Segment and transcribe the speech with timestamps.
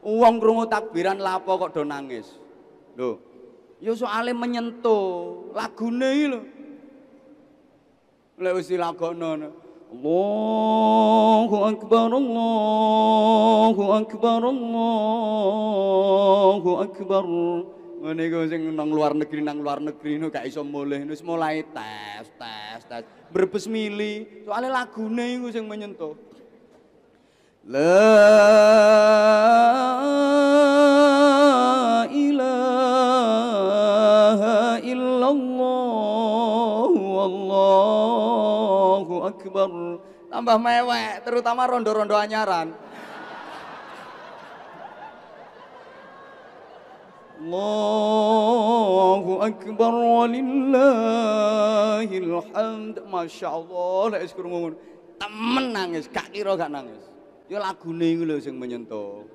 [0.00, 2.40] Wong krungu takbiran lapo kok do nangis.
[2.96, 3.20] Lho.
[3.80, 6.40] Ya soalé menyentuh lagune iki lho.
[8.40, 9.52] Lek wis dilakokno.
[9.90, 15.50] Allahu akbar Allahu akbar Allahu
[16.78, 17.24] akbar.
[18.00, 21.60] Ngene iku sing nang luar negeri nang luar negeri nu gak iso mulih wis mulai
[21.68, 26.16] tes tes tes brebes mili soalnya lagune iku sing menyentuh.
[27.60, 27.92] La
[32.08, 32.80] ilaha
[34.80, 38.08] illallah wallahu
[39.28, 40.00] akbar.
[40.32, 42.72] Tambah mewek terutama rondo-rondo anyaran.
[47.44, 50.80] Allahu akbar walillahil
[52.56, 53.04] hamd.
[53.04, 54.80] Masya Allah lek ngono.
[55.20, 57.09] Temen nangis, gak kira gak nangis.
[57.50, 59.26] Ya lagune iku lho sing menyentuh.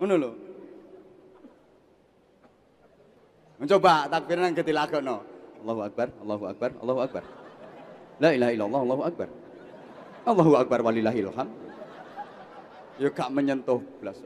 [0.00, 0.30] Ngono lho.
[3.60, 5.20] Mencoba takbir nang gede lagono.
[5.60, 7.22] Allahu akbar, Allahu akbar, Allahu akbar.
[8.24, 9.28] La ilaha illallah, Allahu akbar.
[10.24, 11.52] Allahu akbar walillahil hamd.
[12.96, 14.16] Ya gak menyentuh blas.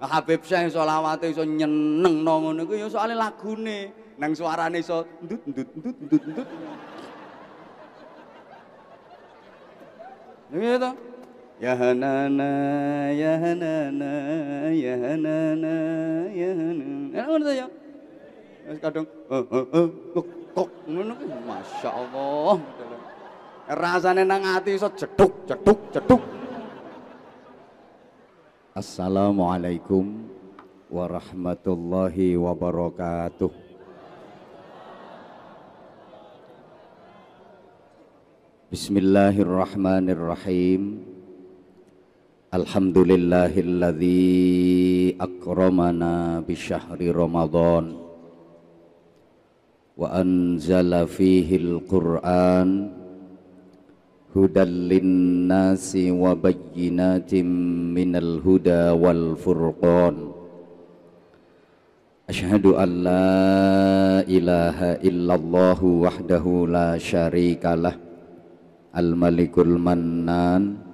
[0.00, 3.94] Nah, Habib Syekh selawate iso nyenengno ngono iku ya soalé lagune.
[4.18, 6.48] Nang suarane iso ndut ndut ndut ndut ndut.
[10.58, 10.90] Ya to.
[11.60, 12.48] Ya hanana
[13.12, 14.08] ya hanana
[14.72, 15.76] ya hanana
[16.32, 17.20] ya hanana.
[17.20, 17.68] Ngono to ya.
[18.64, 20.24] Wis kadung eh eh eh kok
[20.56, 22.56] kok ngono ku masyaallah.
[23.76, 26.24] Rasane nang ati iso jeduk jeduk jeduk.
[28.72, 30.32] Assalamualaikum
[30.88, 33.52] warahmatullahi wabarakatuh.
[38.72, 41.19] Bismillahirrahmanirrahim.
[42.50, 47.94] Alhamdulillahilladzi akramana bi syahri Ramadan
[49.94, 52.90] wa anzala fihi al-Qur'an
[54.34, 57.46] hudan linnasi wa bayyinatin
[57.94, 60.34] minal huda wal furqan.
[62.26, 67.94] Ashhadu an la ilaha illallah wahdahu la syarikalah
[68.90, 70.89] al-malikul mannan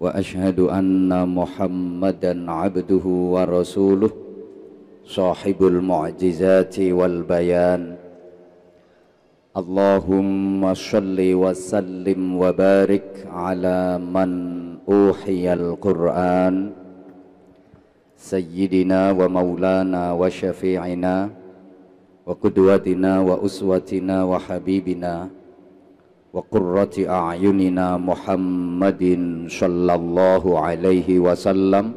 [0.00, 4.12] wa ashhadu anna muhammadan abduhu wa rasuluh
[5.08, 7.96] sahibul mu'jizati wal bayan
[9.56, 14.30] اللهم صل وسلم وبارك على من
[14.84, 16.54] أوحي القرآن
[18.20, 21.16] سيدنا ومولانا وشفيعنا
[22.26, 25.14] وقدوتنا وأسوتنا وحبيبنا
[26.33, 29.03] وقرة أعيننا محمد
[29.51, 31.91] صلى الله عليه وسلم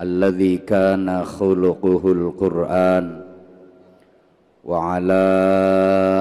[0.00, 3.04] الذي كان خلقه القرآن
[4.64, 5.24] وعلى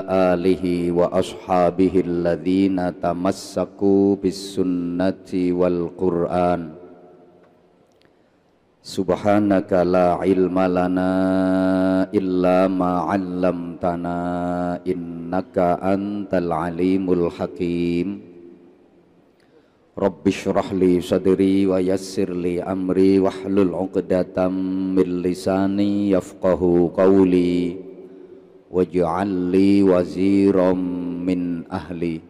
[0.09, 6.61] آله وأصحابه الذين تمسكوا بالسنة والقرآن
[8.87, 11.11] Subhanaka la ilma lana
[12.15, 18.23] illa ma 'allamtana innaka antal alimul hakim.
[19.91, 24.55] Rabbi syrah li sadri wa yassir li amri wahlul uqdatan
[24.95, 27.75] min lisani yafqahu qawli
[28.71, 30.79] waj'al li waziram
[31.27, 32.23] min ahli.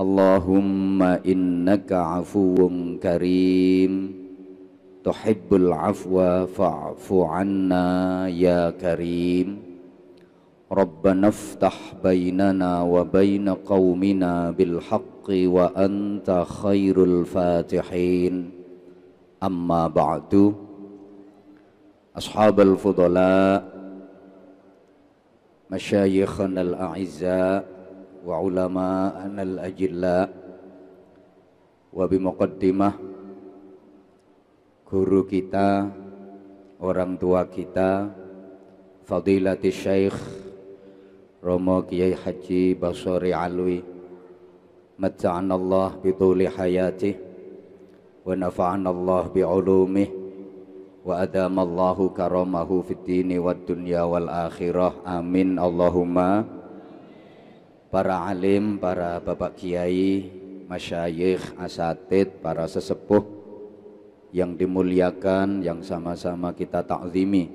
[0.00, 4.19] Allahumma innaka afuwun karim.
[5.04, 9.62] تحب العفو فاعف عنا يا كريم.
[10.72, 18.50] ربنا افتح بيننا وبين قومنا بالحق وأنت خير الفاتحين.
[19.42, 20.54] أما بعد
[22.16, 23.64] أصحاب الفضلاء
[25.70, 27.64] مشايخنا الأعزاء
[28.26, 30.28] وعلماءنا الأجلاء
[31.92, 32.92] وبمقدمة
[34.90, 35.86] guru kita,
[36.82, 38.10] orang tua kita,
[39.06, 40.18] Fadilati Syekh
[41.38, 43.78] Romo Kiai Haji Basori Alwi
[44.98, 47.16] Mata'an Allah bituli hayatih
[48.26, 50.10] wa nafa'an Allah bi'ulumih
[51.06, 55.06] wa adama Allahu karamahu fid dini wad dunya wal akhirah.
[55.08, 55.56] Amin.
[55.56, 56.44] Allahumma
[57.88, 60.28] para alim, para bapak kiai,
[60.68, 63.39] masyayikh, asatid, para sesepuh
[64.30, 67.50] yang dimuliakan, yang sama-sama kita takzimi.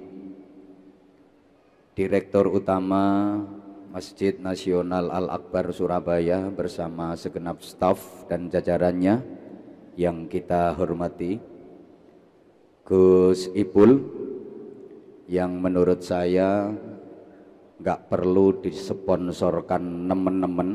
[1.96, 3.40] Direktur Utama
[3.96, 9.24] Masjid Nasional Al-Akbar Surabaya bersama segenap staf dan jajarannya
[9.96, 11.40] yang kita hormati
[12.84, 14.04] Gus Ipul
[15.32, 16.76] yang menurut saya
[17.80, 20.70] nggak perlu disponsorkan nemen-nemen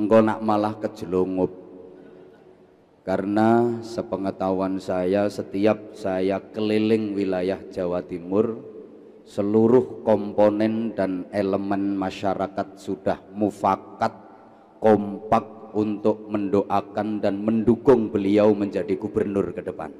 [0.00, 1.52] engkau nak malah kejelungup
[3.10, 8.62] karena sepengetahuan saya setiap saya keliling wilayah Jawa Timur
[9.26, 14.14] seluruh komponen dan elemen masyarakat sudah mufakat
[14.78, 15.42] kompak
[15.74, 19.90] untuk mendoakan dan mendukung beliau menjadi gubernur ke depan.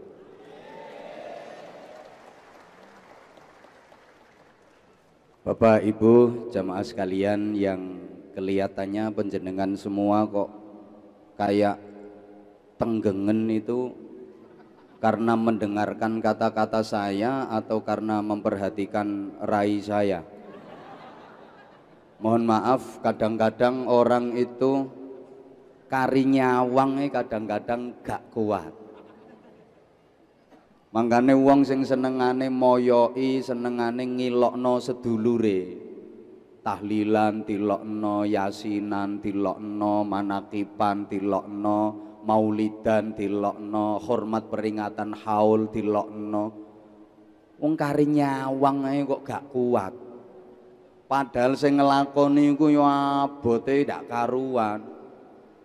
[5.42, 8.06] Bapak Ibu jamaah sekalian yang
[8.38, 10.50] kelihatannya penjenengan semua kok
[11.34, 11.89] kayak
[12.80, 13.92] tenggengen itu
[15.04, 20.24] karena mendengarkan kata-kata saya atau karena memperhatikan rai saya.
[22.20, 24.88] Mohon maaf, kadang-kadang orang itu
[25.88, 28.72] kari nyawang kadang-kadang gak kuat.
[30.92, 35.60] Mangkane wong sing senengane moyoi, senengane ngilokno sedulure.
[36.60, 46.44] Tahlilan tilokno, yasinan tilokno, manakipan tilokno, maulidan tilokno, hormat peringatan haul tilokno.
[47.60, 49.92] Wong kari nyawang kok gak kuat.
[51.10, 54.80] Padahal sing ngelakoni iku yo abote karuan.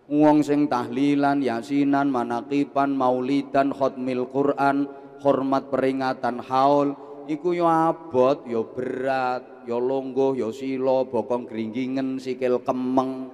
[0.06, 4.86] Wong sing tahlilan, yasinan, manakipan, maulidan, khotmil Quran,
[5.22, 6.94] hormat peringatan haul
[7.26, 13.30] iku yo abot, yo berat, yo longgo, yo silo, bokong gringgingen, sikil kemeng.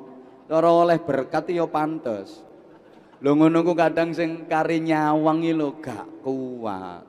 [0.49, 2.52] Cara oleh berkat yo pantes.
[3.23, 7.07] Lho ngono ku kadang sing kari nyawang lho gak kuat.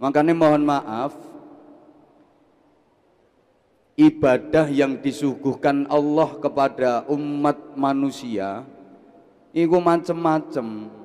[0.00, 1.12] Makanya mohon maaf,
[3.98, 8.64] ibadah yang disuguhkan Allah kepada umat manusia
[9.52, 10.96] itu macem-macem.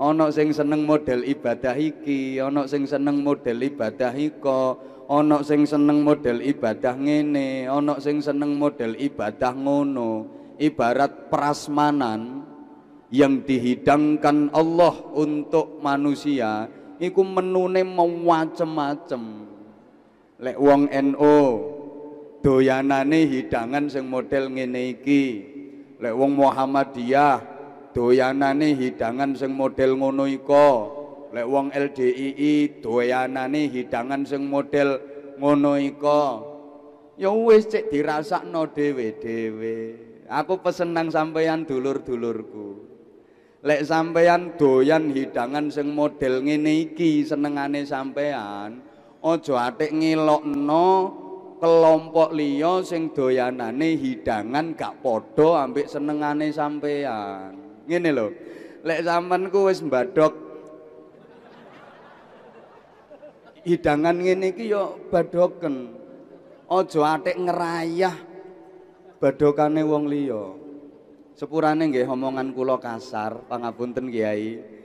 [0.00, 6.00] Ana sing seneng model ibadah iki ana sing seneng model ibadah iko ana sing seneng
[6.00, 12.44] model ibadah ngene ana sing seneng model ibadah ngono ibarat prasmanan
[13.10, 16.68] yang dihidangkan Allah untuk manusia
[17.00, 19.48] iku menune macem-macem.
[20.40, 21.38] Lek wong NO
[22.44, 25.24] doyanane hidangan sing model ngene iki.
[26.00, 27.40] Lek wong Muhammadiyah
[27.96, 30.68] doyanane hidangan sing model ngono iko.
[31.34, 34.96] Lek wong LDII doyanane hidangan sing model
[35.36, 36.22] ngono iko.
[37.20, 42.86] Ya wis cek dirasakno dhewe-dhewe aku pesen nang sampeyan dulur-dulurku
[43.66, 48.78] lek sampeyan doyan hidangan sing model ngene iki senengane sampeyan
[49.20, 50.88] ojo atik ngelokno
[51.60, 57.52] kelompok liya sing doyanane hidangan gak padha ambek senengane sampean.
[57.84, 58.26] Ngene lho.
[58.80, 60.32] Lek sampean ku wis mbadok
[63.68, 66.00] hidangan ngene iki yo badoken.
[66.70, 68.29] Ojo atik ngerayah
[69.20, 70.56] badokane wong liya.
[71.36, 74.80] Sepurane nggih omongan kula kasar, pangapunten Kiai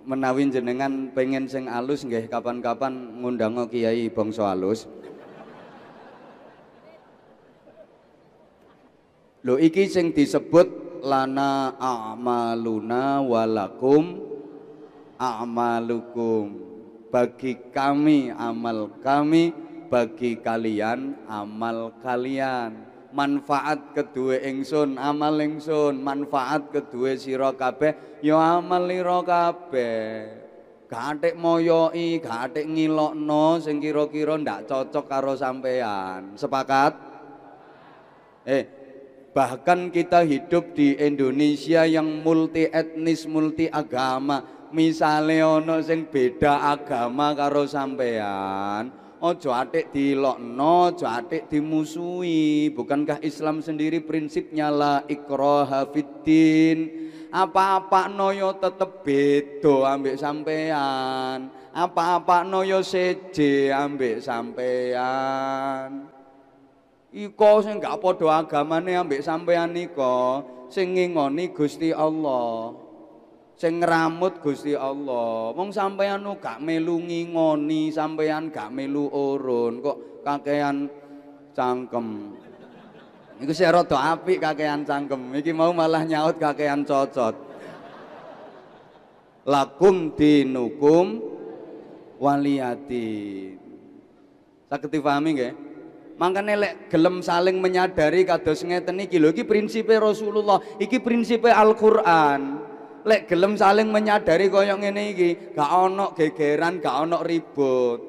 [0.00, 4.90] menawi jenengan pengen sing alus nggih kapan-kapan ngundang Kiai bangsa alus.
[9.40, 14.20] Lho iki sing disebut lana a'maluna walakum
[15.16, 16.68] a'malukum.
[17.10, 19.50] Bagi kami amal kami,
[19.90, 28.86] bagi kalian amal kalian manfaat kedua ingsun amal ingsun manfaat kedua sira kabeh ya amal
[28.86, 30.38] lira kabeh.
[30.90, 36.98] Gatek moyoi gatek ngilokno sing kira-kira ndak cocok karo sampean sepakat?
[38.42, 38.64] Eh
[39.30, 44.42] bahkan kita hidup di Indonesia yang multi etnis multi agama
[44.74, 48.90] misalnya ono sing beda agama karo sampean
[49.20, 52.72] ojo atik dilokno, ojo atik dimusuhi.
[52.72, 57.08] Bukankah Islam sendiri prinsipnya la ikraha fiddin?
[57.30, 61.46] Apa-apa noyo tetep bedo ambek sampean.
[61.70, 66.10] Apa-apa noyo seje ambek sampean.
[67.14, 72.89] Iko sing gak padha agamane ambek sampean iko sing ngingoni Gusti Allah
[73.60, 75.52] sing ngramut Gusti Allah.
[75.52, 80.88] Wong sampeyan gak melu ngingoni, sampeyan gak melu urun, kok kakean
[81.52, 82.32] cangkem.
[83.36, 85.36] Iku sih rada apik kakean cangkem.
[85.36, 87.36] Iki mau malah nyaut kakean cocot.
[89.44, 91.20] Lakum dinukum
[92.16, 93.08] waliyati.
[94.72, 95.52] Saged dipahami nggih?
[96.20, 102.70] Makanya lek gelem saling menyadari kados ngeten iki lho iki prinsipe Rasulullah, iki prinsipe Al-Qur'an.
[103.00, 108.00] Lek gelem saling menyadari kaya ngene iki, gak ono gegeran, gak ono ribut.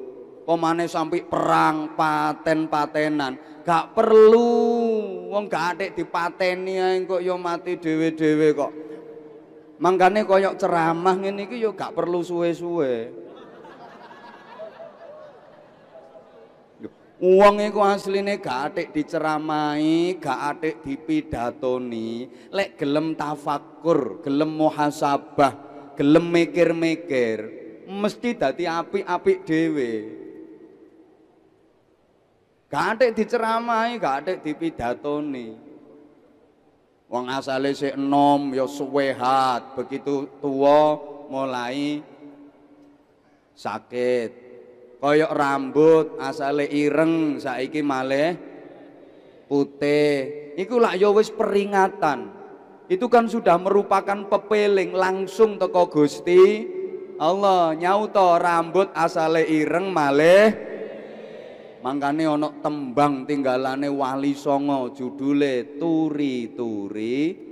[0.44, 4.52] Pemane sampai perang paten-patenan, gak perlu.
[5.32, 8.72] Wong gak atik dipateni ae kok yo mati dhewe-dhewe kok.
[9.80, 13.21] Mangkane kaya ceramah ngene iki yo gak perlu suwe-suwe.
[17.22, 25.54] Wong iku asline gak atik diceramai, gak atik dipidatoni, lek gelem tafakur, gelem muhasabah,
[25.94, 27.40] gelem mikir-mikir,
[27.86, 29.94] mesti dadi apik-apik dhewe.
[32.74, 35.54] Gak atik diceramai, gak atik dipidatoni.
[37.06, 40.98] Wong asale sik enom ya suwehat, begitu tua
[41.30, 42.02] mulai
[43.54, 44.41] sakit
[45.02, 48.38] koyok rambut asale ireng saiki malih
[49.50, 50.10] putih.
[50.56, 52.40] Iku lak ya wis peringatan.
[52.88, 56.70] Itu kan sudah merupakan pepeling langsung teko Gusti
[57.18, 57.74] Allah.
[57.74, 60.70] Nyauto rambut asale ireng malih.
[61.82, 67.50] Mangkane ana tembang tinggalane Wali Songo judule Turi Turi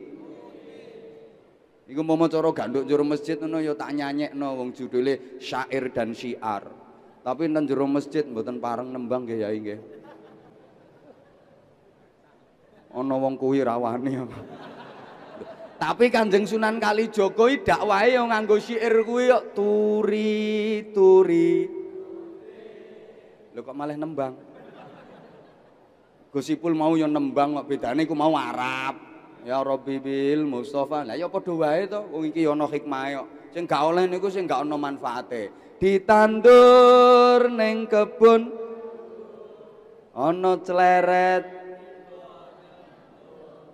[1.90, 6.79] Iku mau cara ganduk juru masjid ngono ya tak nyanyekno wong judule syair dan syiar.
[7.30, 9.80] Tapi nang jero masjid mboten pareng nembang nggih yai nggih.
[12.90, 14.18] Ana wong kuwi rawani.
[15.78, 21.70] Tapi Kanjeng Sunan Kalijaga dakwahe yo nganggo syair kuwi yo turi turi.
[23.54, 24.34] Lho kok malah nembang?
[26.34, 28.98] Gusipul mau yo nembang kok bedane iku mau Arab.
[29.46, 31.06] Ya Rabbi bil Mustafa.
[31.06, 33.22] Lah ya padha wae to wong iki ana hikmahe.
[33.54, 38.52] Sing gak oleh niku sing gak ana manfaate ditandur ning kebun.
[40.14, 41.48] Ana cleret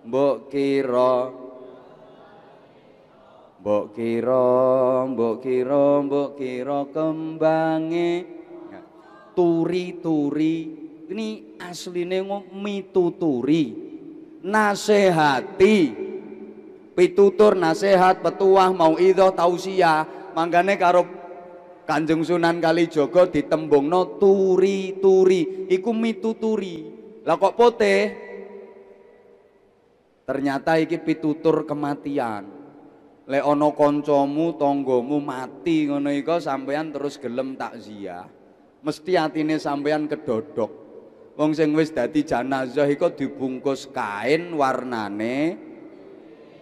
[0.05, 1.33] mbok kira.
[3.65, 4.45] Mbok kira
[5.09, 8.13] mbok kira mbok kira kembange.
[9.33, 10.57] Turi-turi.
[11.09, 12.21] Ini asline
[12.53, 13.65] mituturi.
[14.45, 15.77] Nasehati.
[16.95, 20.05] Pitutur nasihat petuah mau idoh tausiah.
[20.31, 21.03] Manggane karo
[21.85, 26.81] Kanjeng Sunan Kalijaga ditembungno turi-turi, iku mituturi.
[27.21, 28.01] Lah kok putih?
[30.25, 32.49] Ternyata iki pitutur kematian.
[33.25, 38.25] Lek ana kancamu, tanggamu mati ngono iku sampean terus gelem takziah.
[38.85, 40.69] Mesti atine sampean kedodok.
[41.37, 45.57] Wong sing wis dadi jenazah iku dibungkus kain warnane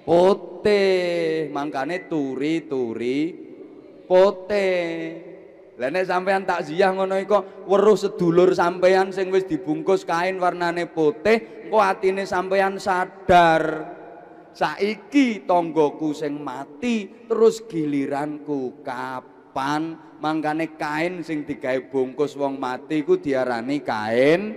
[0.08, 1.52] putih.
[1.52, 3.43] Mangkane turi-turi
[4.14, 4.70] pote.
[5.82, 11.66] Lah nek sampean takziah ngono iku weruh sedulur sampean sing wis dibungkus kain warnane putih,
[11.66, 13.90] engko atine sampean sadar.
[14.54, 19.98] Saiki tonggoku sing mati, terus giliranku kapan?
[20.22, 24.54] Mangkane kain sing digawe bungkus wong mati iku diarani kain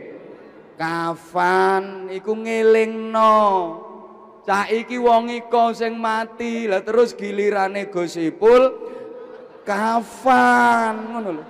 [0.77, 2.13] kafan.
[2.13, 3.41] Iku ngelingno.
[4.45, 8.96] Saiki wong iko sing mati, lah terus gilirane Gusipul
[9.67, 11.45] kafan ngono lho.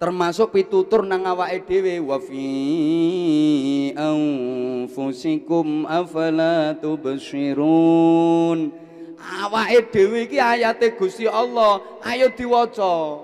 [0.00, 8.72] Termasuk pitutur nang awake dhewe wa fi anfusikum afala tubsirun.
[9.20, 13.20] Awake dhewe iki ayate Gusti Allah ayo diwaca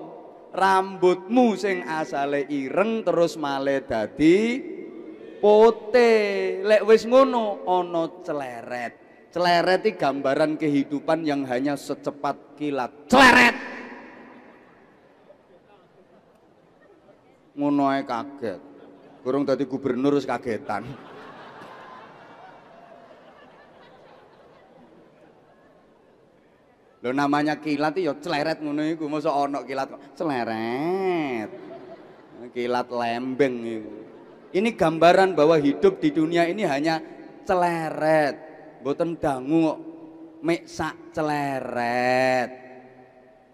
[0.53, 4.61] rambutmu sing asale ireng terus male dadi
[5.41, 6.61] putih.
[6.61, 12.89] Lek wis ngono ana cleret Celeret itu gambaran kehidupan yang hanya secepat kilat.
[13.11, 13.55] Celeret.
[17.59, 18.61] Ngono kaget.
[19.25, 20.87] Kurang tadi gubernur kagetan.
[27.03, 31.49] Lo namanya kilat itu ya celeret ngono iku, masa ana kilat kok celeret.
[32.55, 33.55] Kilat lembeng.
[34.55, 37.03] Ini gambaran bahwa hidup di dunia ini hanya
[37.43, 38.46] celeret
[38.81, 39.77] mboten dangu
[40.41, 42.49] mek sak celeret.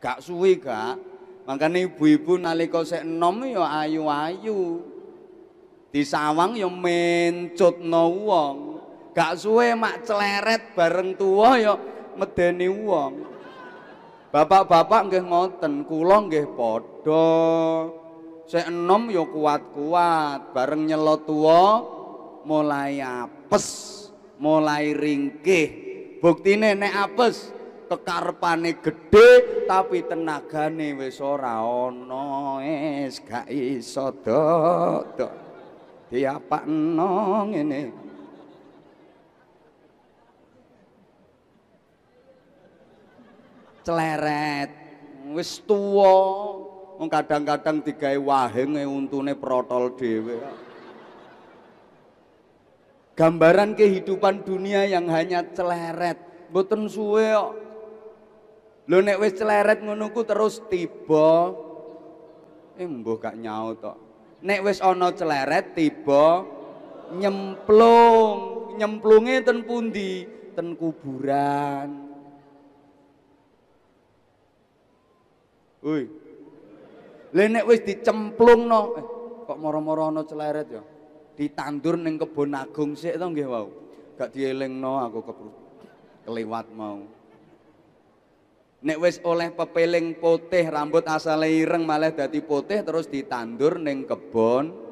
[0.03, 0.99] Gak suwi gak.
[1.43, 4.83] Makanya ibu-ibu nalika sik enom ya ayu-ayu.
[5.91, 8.57] Di sawang ya mencutno wong.
[9.13, 11.73] Gak suwe mak celeret bareng tua ya
[12.17, 13.13] medeni wong.
[14.33, 17.29] Bapak-bapak nggih ngoten, kula nggih padha.
[18.49, 21.85] Sik enom ya kuat-kuat, bareng nyelot tua
[22.43, 24.02] mulai apes
[24.43, 25.67] mulai ringkih.
[26.19, 27.55] Buktine nek apes
[27.87, 35.31] kekarepane gede tapi tenagane wis ora ana wis gak iso dodok.
[36.11, 37.81] Diapakno ngene.
[43.87, 44.69] Celeret.
[45.31, 46.15] Wis tuwa.
[47.03, 50.39] Kadang-kadang digawe wahenge untune protol dhewe
[53.13, 56.17] gambaran kehidupan dunia yang hanya celeret.
[56.49, 57.33] Mboten suwe
[58.83, 61.53] lho nek wis celeret ngono terus tiba.
[62.77, 63.97] Eh mbuh gak nyaut tok
[64.43, 66.43] nek wis ana celeret tiba
[67.15, 68.51] nyemplung.
[68.73, 70.25] Nyemplunge ten pundi?
[70.57, 71.89] Ten kuburan.
[75.85, 76.03] Woi.
[77.33, 79.05] Lah nek wis dicemplungno eh,
[79.45, 80.83] kok moro-moro ana celeret ya
[81.33, 83.67] ditandur ning kebon agung sik to nggih wau.
[84.13, 85.51] Gak dielingno aku kebru
[86.23, 87.01] kelewat mau.
[88.83, 94.83] Nek wis oleh pepeling putih rambut asale ireng malah dadi putih terus ditandur ning kebon.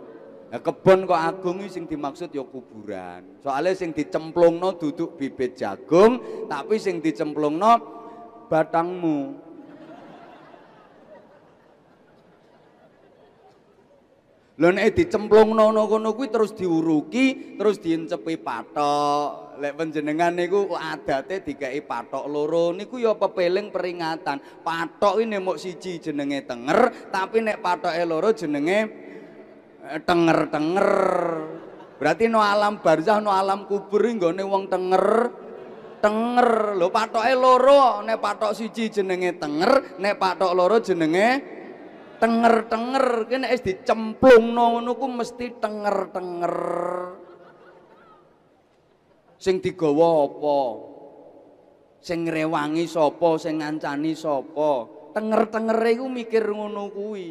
[0.52, 3.40] Nah, kebon kok agung sing dimaksud ya kuburan.
[3.40, 6.20] Soalnya sing dicemplungno duduk bibit jagung,
[6.52, 7.72] tapi sing dicemplungno
[8.52, 9.51] batangmu.
[14.62, 19.58] Lha nek dicemplungno kono kuwi terus diuruki, terus diencepi patok.
[19.58, 24.38] Lek panjenengan niku adate dikeki patok loro niku ya pepeling peringatan.
[24.62, 28.80] Patok ini mok siji jenenge tenger, tapi nek patoke loro jenenge
[29.82, 30.90] eh, tenger-tenger.
[31.98, 35.06] Berarti no alam barzah, no alam kubur nggone wong tenger.
[36.06, 36.78] Tenger.
[36.78, 41.61] Lho patoke loro, nek patok siji jenenge tenger, nek patok loro jenenge
[42.22, 46.58] tenger-tenger kene es dicemplungno ngono ku mesti tenger-tenger.
[49.42, 50.60] Sing digawa apa?
[51.98, 54.86] Sing ngrewangi sapa, sing ngancani sapa?
[55.18, 57.30] Tenger-tengere iku mikir ngono kuwi.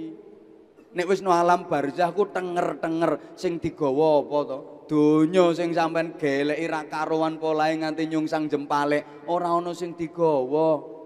[0.91, 4.59] Nek wis no alam barzah ku tenger-tenger sing digawa apa to?
[4.91, 10.99] Donya sing sampean geleki ra karuan polahe nganti nyungsang jempale, ora ana sing digawa.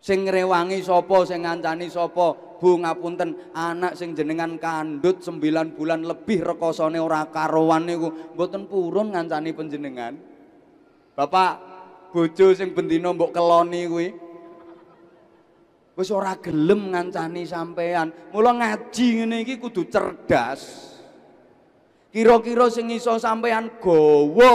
[0.00, 2.50] Sing ngrewangi sapa sing ngancani sapa?
[2.60, 5.40] Bu ngapunten anak sing jenengan kandut 9
[5.76, 8.36] bulan lebih rekosane ora karuan niku.
[8.36, 10.12] Mboten purun ngancani panjenengan.
[11.16, 11.52] Bapak
[12.12, 14.08] bojo sing bendina mbok keloni kuwi.
[15.96, 18.12] Wis ora gelem ngancani sampean.
[18.32, 20.92] Mula ngaji ngene iki kudu cerdas.
[22.12, 24.54] Kira-kira sing iso sampean gawa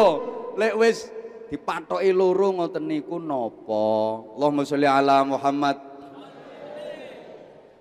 [0.62, 1.15] lek wis
[1.56, 3.88] dipathoki loro ngoten niku napa?
[4.36, 5.80] Allahumma sholli ala Muhammad.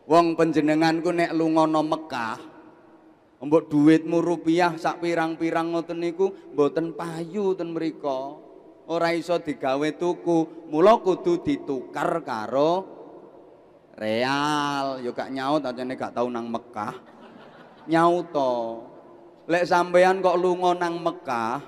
[0.07, 2.37] Wong panjenenganku nek lunga nang Mekah,
[3.43, 8.39] mbok dhuwitmu rupiah sak pirang-pirang ngoten niku mboten payu ten mriku.
[8.85, 12.85] Ora iso digawe tuku, mula kudu ditukar karo
[13.97, 15.01] real.
[15.01, 16.93] Yo gak nyaut ajane gak tau nang Mekah.
[17.89, 18.53] Nyaut to.
[19.49, 21.65] Lek sampean kok lunga nang Mekah,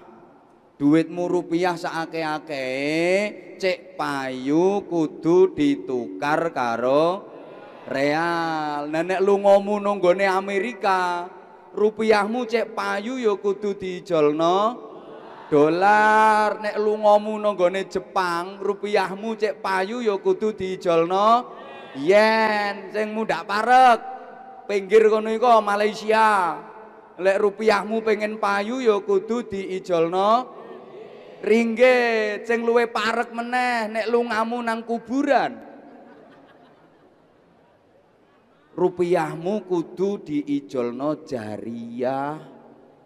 [0.76, 2.64] duitmu rupiah saake-ake
[3.56, 7.24] cek payu kudu ditukar karo
[7.88, 8.84] real.
[8.92, 11.24] Nenek lu ngomu nunggone Amerika
[11.72, 14.58] rupiahmu cek payu ya kudu diijolno
[15.48, 16.60] dolar.
[16.60, 21.56] Nek lu ngomu nunggone Jepang rupiahmu cek payu ya kudu diijolno
[21.96, 22.92] yen.
[22.92, 23.98] Sing mudak parek
[24.68, 25.32] pinggir kono
[25.64, 26.60] Malaysia.
[27.16, 30.55] Lek rupiahmu pengen payu ya kudu diijolno
[31.44, 35.52] ringgit sing luwe parek meneh nek lungamu nang kuburan.
[38.76, 42.36] Rupiahmu kudu diijolno jariah.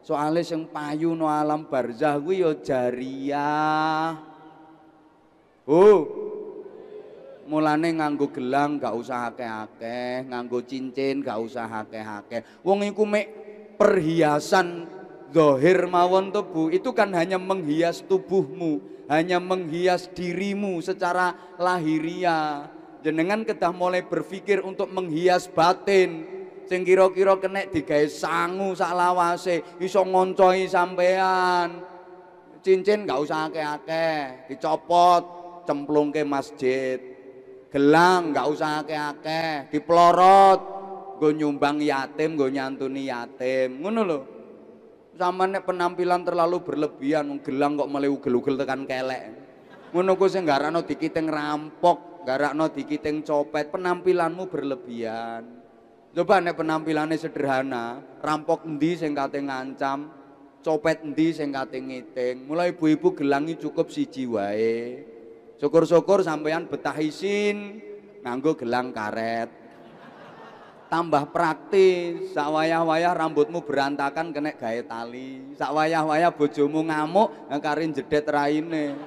[0.02, 4.18] Soalnya sing payu no alam barzah kuwi ya jariah.
[5.70, 6.00] Oh
[7.50, 12.62] mulane nganggo gelang gak usah akeh-akeh nganggo cincin gak usah akeh-akeh.
[12.62, 13.26] Wong iku mek
[13.74, 14.86] perhiasan
[15.30, 22.66] Zohir mawon tubuh itu kan hanya menghias tubuhmu, hanya menghias dirimu secara lahiria.
[23.00, 26.26] Jenengan kedah mulai berpikir untuk menghias batin.
[26.66, 31.82] Sing kira-kira kenek digawe sangu sak lawase, iso ngoncoi sampean.
[32.60, 35.24] Cincin gak usah akeh-akeh, dicopot,
[35.64, 37.00] cemplung ke masjid.
[37.72, 40.60] Gelang gak usah akeh-akeh, diplorot,
[41.18, 43.80] gue nyumbang yatim, gue nyantuni yatim.
[43.80, 44.22] Ngono loh
[45.20, 49.36] nek penampilan terlalu berlebihan gelang kok malah ugel-ugel tekan kelek
[49.92, 55.44] ngono ku sing garakno dikiting rampok garakno dikiting copet penampilanmu berlebihan
[56.16, 60.20] coba nek penampilannya sederhana rampok endi sing kate ngancam
[60.60, 62.44] copet endi sing kate ngiting.
[62.44, 65.02] Mulai ibu-ibu gelangi cukup siji wae.
[65.60, 67.80] Syukur-syukur sampean betah isin
[68.24, 69.59] nganggo gelang karet.
[70.90, 75.54] Tambah praktis, sak wayah-wayah rambutmu berantakan kena gawe tali.
[75.54, 78.98] Sak wayah-wayah bojomu ngamuk ngekarin jedet raine.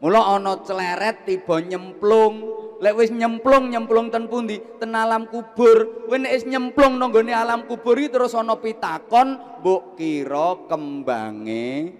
[0.00, 2.64] Mula ana celeret tiba nyemplung.
[2.80, 4.56] Lek wis nyemplung nyemplung ten pundi?
[4.80, 6.08] Ten alam kubur.
[6.08, 11.92] Wis nyemplung nang alam kubur iki terus ana pitakon, mbok kira kembange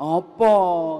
[0.00, 0.54] apa?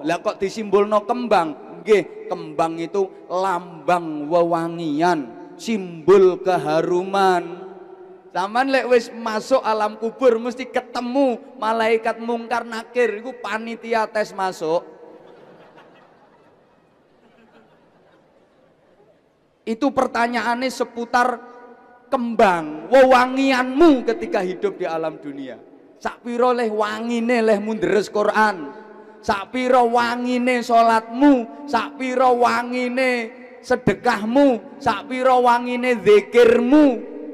[0.05, 1.72] Lah kok disimbolno kembang?
[1.83, 7.59] Nggih, kembang itu lambang wewangian, simbol keharuman.
[8.31, 14.87] Zaman lek wis masuk alam kubur mesti ketemu malaikat mungkar nakir iku panitia tes masuk.
[19.67, 21.39] Itu pertanyaannya seputar
[22.09, 25.59] kembang, wewangianmu ketika hidup di alam dunia.
[26.03, 28.82] Sakpiro leh wangine leh munderes Quran.
[29.23, 33.31] Sakpiro wangine salatmu, sakpiro wangine
[33.63, 36.87] sedekahmu, sakpiro wangine zikirmu,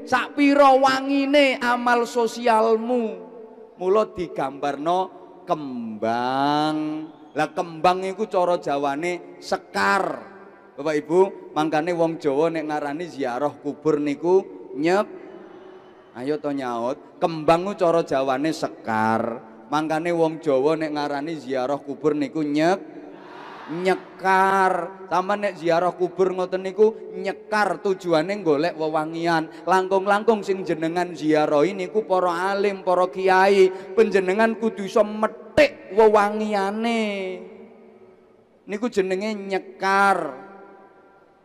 [0.05, 3.25] sakpiro wangine amal sosialmu.
[3.81, 4.99] Mula digambarno
[5.49, 6.77] kembang.
[7.33, 10.29] Lah kembang iku cara Jawane sekar.
[10.77, 14.45] Bapak Ibu, mangkane wong Jawa nek ngarani ziarah kubur niku
[14.77, 15.07] nyek.
[16.13, 19.48] Ayo to nyaut, kembang ku cara Jawane sekar.
[19.69, 22.81] Mangkane wong Jawa nek ngarani ziarah kubur niku nyek
[23.69, 25.05] nyekar.
[25.05, 29.49] Sama nek ziarah kubur ngoten niku nyekar tujuane golek wewangian.
[29.69, 37.01] Langkung-langkung sing jenengan ziarahi niku para alim, para kiai, panjenengan kudu iso metik wewangiane.
[38.65, 40.49] Niku jenenge nyekar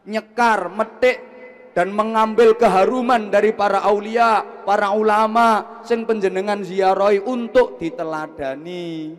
[0.05, 1.34] nyekar, metik
[1.75, 9.13] dan mengambil keharuman dari para aulia, para ulama sing penjenengan ziarahi untuk diteladani.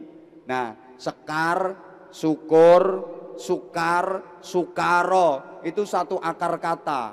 [0.47, 1.75] Nah, sekar,
[2.09, 3.03] syukur,
[3.35, 7.03] sukar, sukaro itu satu akar kata.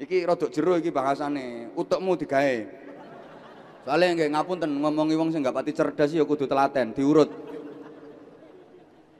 [0.00, 2.56] Iki rodok jero iki bahasane, utekmu digawe.
[3.84, 7.28] Soalnya nggak ngapunten ngomongi wong sing nggak pati cerdas ya kudu telaten, diurut.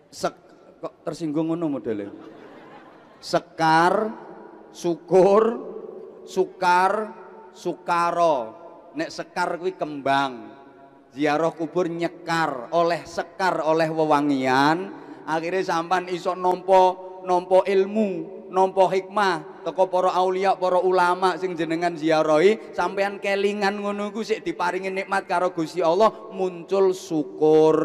[0.08, 0.34] Sek,
[0.80, 2.08] kok tersinggung ngono modelnya
[3.20, 4.08] sekar,
[4.74, 5.42] syukur,
[6.26, 7.14] sukar,
[7.54, 8.58] sukaro.
[8.94, 10.58] Nek sekar kuwi kembang.
[11.10, 14.94] Ziarah kubur nyekar, oleh sekar, oleh wewangian,
[15.26, 21.98] akhirnya sampan iso nompo nompo ilmu, nompo hikmah teko para aulia, para ulama sing jenengan
[21.98, 27.76] ziarahi, sampean kelingan ngono iku sik diparingi nikmat karo Gusti Allah, muncul syukur.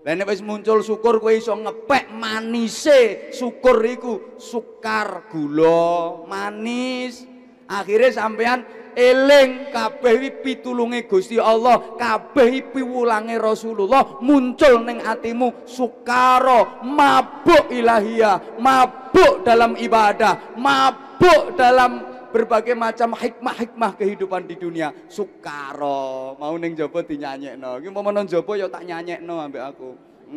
[0.00, 7.28] Wis muncul syukur kowe iso ngepek manise syukur iku sukar gula manis.
[7.68, 8.64] Akhirnya sampean
[8.98, 19.46] eling kabeh pitulunge Gusti Allah, kabeh piwulange Rasulullah muncul ning atimu sukaro, mabuk ilahiyah, mabuk
[19.46, 24.94] dalam ibadah, mabuk dalam berbagai macam hikmah-hikmah kehidupan di dunia.
[25.10, 27.82] Sukaro mau neng jopo dinyanyekno.
[27.82, 29.90] Iki mau nang jopo ya tak nyanyekno ambek aku.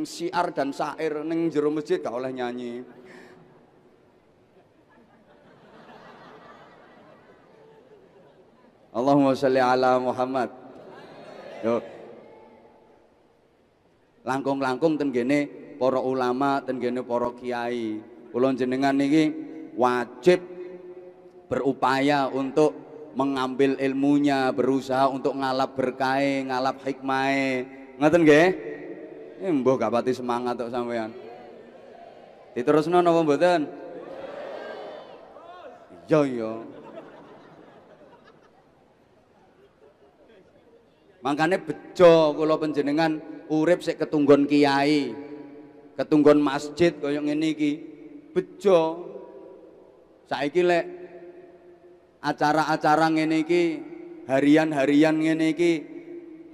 [0.04, 2.82] Siar dan syair neng jero masjid gak oleh nyanyi.
[8.94, 10.50] Allahumma sholli ala Muhammad.
[11.66, 11.82] Yo.
[14.22, 15.10] Langkung-langkung ten
[15.82, 18.02] para ulama ten para kiai.
[18.30, 19.30] Kula jenengan niki
[19.78, 20.53] wajib
[21.48, 22.74] berupaya untuk
[23.14, 27.30] mengambil ilmunya, berusaha untuk ngalap berkai, ngalap hikmah.
[28.02, 28.48] Ngoten nggih?
[29.44, 31.12] Eh mbah gak pati semangat tok sampean.
[32.54, 33.62] Diterusno napa mboten?
[36.08, 36.52] Iya iya.
[41.24, 45.16] Makanya bejo kula panjenengan urip sik ketunggon kiai.
[45.96, 47.72] Ketunggon masjid kaya ngene iki.
[48.36, 49.10] Bejo.
[50.28, 51.03] Saiki lek
[52.24, 53.64] acara-acara ngene iki
[54.26, 55.72] harian-harian ngene iki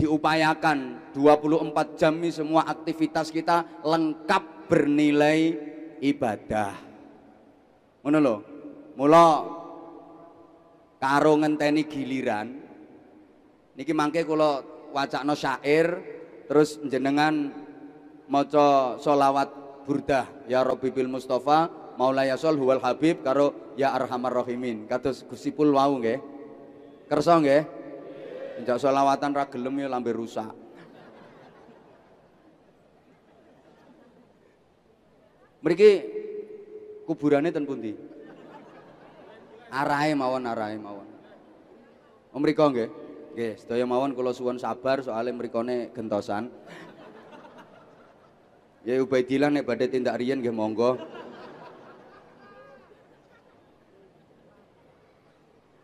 [0.01, 5.39] diupayakan 24 jam ini semua aktivitas kita lengkap bernilai
[6.01, 6.73] ibadah.
[8.01, 8.37] Ngono lho.
[8.99, 9.25] Mula
[10.99, 12.51] karo ngenteni giliran
[13.79, 14.59] niki mangke kula
[14.91, 15.87] wacana syair
[16.51, 17.47] terus jenengan
[18.27, 19.47] maca solawat
[19.87, 24.87] burdah ya Rabbi bil Mustafa Maulaya Sol huwal Habib karo ya Arhamar Rahimin.
[24.87, 26.23] Kados Gusti Pul wau nggih.
[27.11, 27.67] Kersa nggih?
[28.63, 30.47] Njak selawatan ra gelem ya lambe rusak.
[35.59, 35.91] Mriki
[37.03, 37.91] kuburane ten pundi?
[39.67, 41.07] Arahe mawon arahe mawon.
[42.31, 42.87] Oh mriko nggih.
[43.35, 46.47] Nggih, sedaya mawon kula suwun sabar soalnya mrikone gentosan.
[48.87, 51.18] Ya Ubaidillah nek badhe tindak riyen nggih monggo.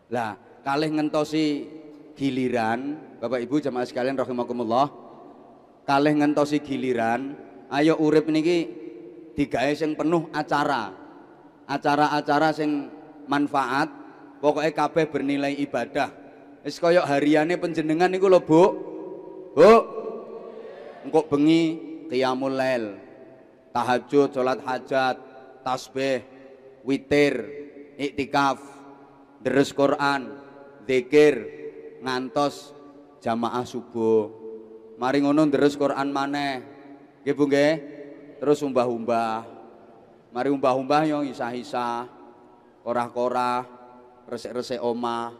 [0.06, 1.66] Lah, kalih ngentosi
[2.14, 4.86] giliran, Bapak Ibu jamaah sekalian rahimakumullah.
[5.82, 7.34] Kalih ngentosi giliran,
[7.70, 8.70] ayo urip niki
[9.34, 10.94] digawe sing penuh acara.
[11.66, 12.86] Acara-acara sing
[13.26, 13.90] manfaat,
[14.38, 16.10] pokoknya kabeh bernilai ibadah.
[16.62, 18.62] Wis kaya hariane panjenengan niku lho, Bu.
[19.54, 19.72] Bu.
[21.06, 21.62] Engko bengi
[22.10, 22.98] qiyamul lail,
[23.70, 25.18] tahajud, salat hajat,
[25.62, 26.22] tasbih,
[26.82, 27.46] witir,
[27.94, 28.58] iktikaf,
[29.46, 30.34] deres Quran,
[30.90, 31.38] zikir,
[32.02, 32.74] ngantos
[33.22, 34.26] jamaah subuh.
[34.98, 36.66] Mari ngono deres Quran maneh.
[37.22, 37.74] Nggih Bu nggih.
[38.42, 39.46] Terus umbah-umbah.
[40.34, 42.10] Mari umbah-umbah yo isah-isah.
[42.82, 43.62] Korah-korah,
[44.26, 45.30] resek-resek omah.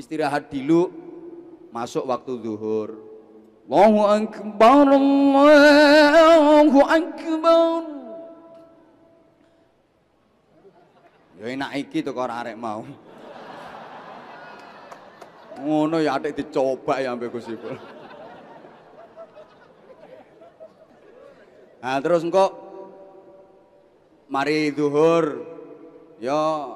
[0.00, 0.88] Istirahat dulu
[1.68, 2.96] masuk waktu zuhur.
[3.68, 7.84] Allahu akbar Allahu akbar.
[11.36, 12.88] Ya enak iki to kok arek mau.
[15.62, 17.78] Ngono ya atik dicoba ya ambek Gus Ipul.
[21.82, 22.46] Nah terus engko
[24.30, 25.42] mari zuhur
[26.22, 26.66] ya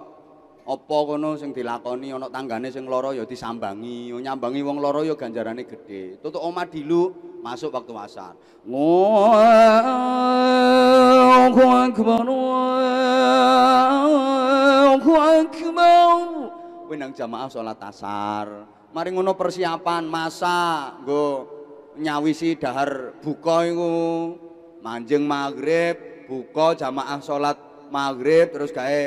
[0.66, 5.14] apa kono sing dilakoni ana tanggane sing lara ya disambangi, yo nyambangi wong lara ya
[5.14, 6.18] ganjarane gedhe.
[6.18, 8.34] Tutuk omah dilu masuk waktu asar.
[8.66, 9.22] Allahu
[11.70, 12.26] akbar.
[13.86, 16.18] Allahu akbar.
[16.90, 18.75] Kuwi nang jamaah salat asar.
[18.94, 21.56] Mari ngono persiapan masa nggo
[21.98, 23.94] nyawisi dahar buka iku.
[24.84, 27.58] Manjing maghrib, buka jamaah salat
[27.90, 29.00] maghrib terus gawe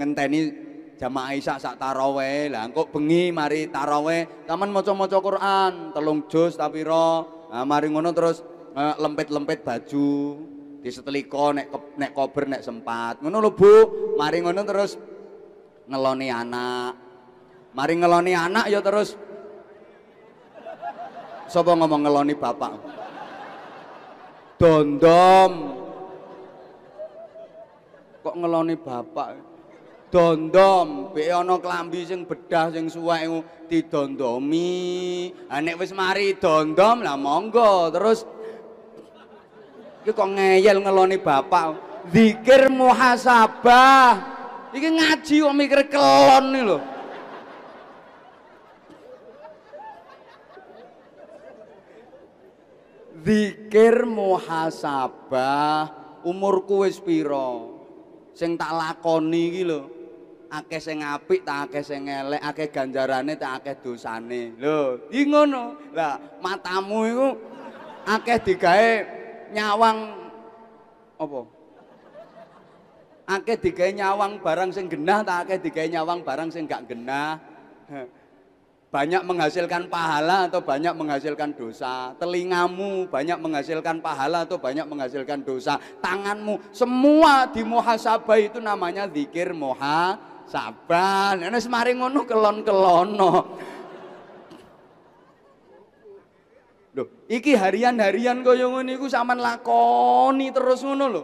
[0.00, 0.48] ngenteni
[0.96, 2.48] jamaah isya sak taraweh.
[2.48, 4.48] Lah kok bengi mari taraweh.
[4.48, 8.40] Taman maca-maca Quran telung juz tapi ro nah, mari ngono terus
[8.72, 10.08] eh, lempet-lempet baju
[10.80, 11.68] diseteliko nek
[12.00, 13.20] nek kober nek sempat.
[13.20, 13.74] Ngono lho Bu.
[14.16, 14.96] Mari ngono terus
[15.84, 16.92] ngeloni anak.
[17.76, 19.25] Mari ngeloni anak ya terus
[21.46, 22.72] sapa ngomong ngeloni bapak?
[24.56, 25.52] Dondom.
[28.24, 29.28] Kok ngeloni bapak?
[30.10, 31.12] Dondom.
[31.14, 33.28] Be ana klambi sing bedah sing suwek
[33.70, 35.30] didondomi.
[35.52, 37.92] Ha nek wis mari dondom lah monggo.
[37.94, 38.26] Terus
[40.02, 41.78] iki kok ngeyel ngeloni bapak?
[42.10, 44.34] Zikir muhasabah.
[44.74, 46.95] Iki ngaji kok mikir kelon nih lho
[53.26, 55.90] zikir muhasabah
[56.22, 57.66] umurku wis pira
[58.30, 59.82] sing tak lakoni iki lho.
[60.46, 64.54] Akeh sing apik tak akeh sing elek akeh ganjarane tak akeh dosane.
[64.54, 65.90] Lho iki ngono.
[65.90, 67.28] Lah matamu iku
[68.06, 68.90] akeh digawe
[69.50, 69.98] nyawang
[71.18, 71.40] apa?
[73.26, 77.42] Akeh digawe nyawang barang sing genah tak akeh digawe nyawang barang sing gak genah
[78.86, 82.14] banyak menghasilkan pahala atau banyak menghasilkan dosa.
[82.22, 85.78] Telingamu banyak menghasilkan pahala atau banyak menghasilkan dosa.
[85.98, 91.34] Tanganmu semua di muhasabah itu namanya zikir muhasabah.
[91.34, 93.32] Nek semari ngono kelon-kelono.
[96.96, 101.22] Loh, iki harian-harian kaya ngono iku sampean lakoni terus ngono lho.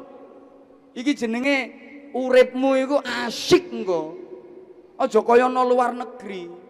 [0.93, 1.57] Iki jenenge
[2.13, 4.19] uripmu iku asyik engko.
[5.01, 6.62] Aja kaya luar negeri.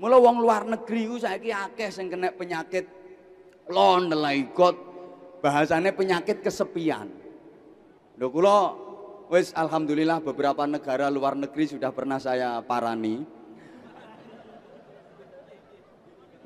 [0.00, 2.88] Mula wong luar negeri ku saiki akeh sing kena penyakit
[3.68, 4.88] londelaigot.
[5.44, 7.08] Bahasane penyakit kesepian.
[8.16, 8.72] Lho kula
[9.28, 13.20] wis alhamdulillah beberapa negara luar negeri sudah pernah saya parani.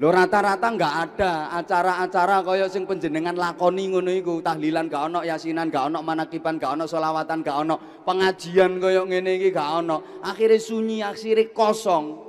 [0.02, 5.70] Lho rata-rata nggak ada acara-acara kaya sing penjenengan lakoni ngono iku, tahlilan gak ono, yasinan
[5.70, 10.18] gak ono, manakiban gak ono, solawatan gak ono, pengajian kaya ngene iki gak ono.
[10.26, 12.23] Akhirnya sunyi, akhirnya kosong.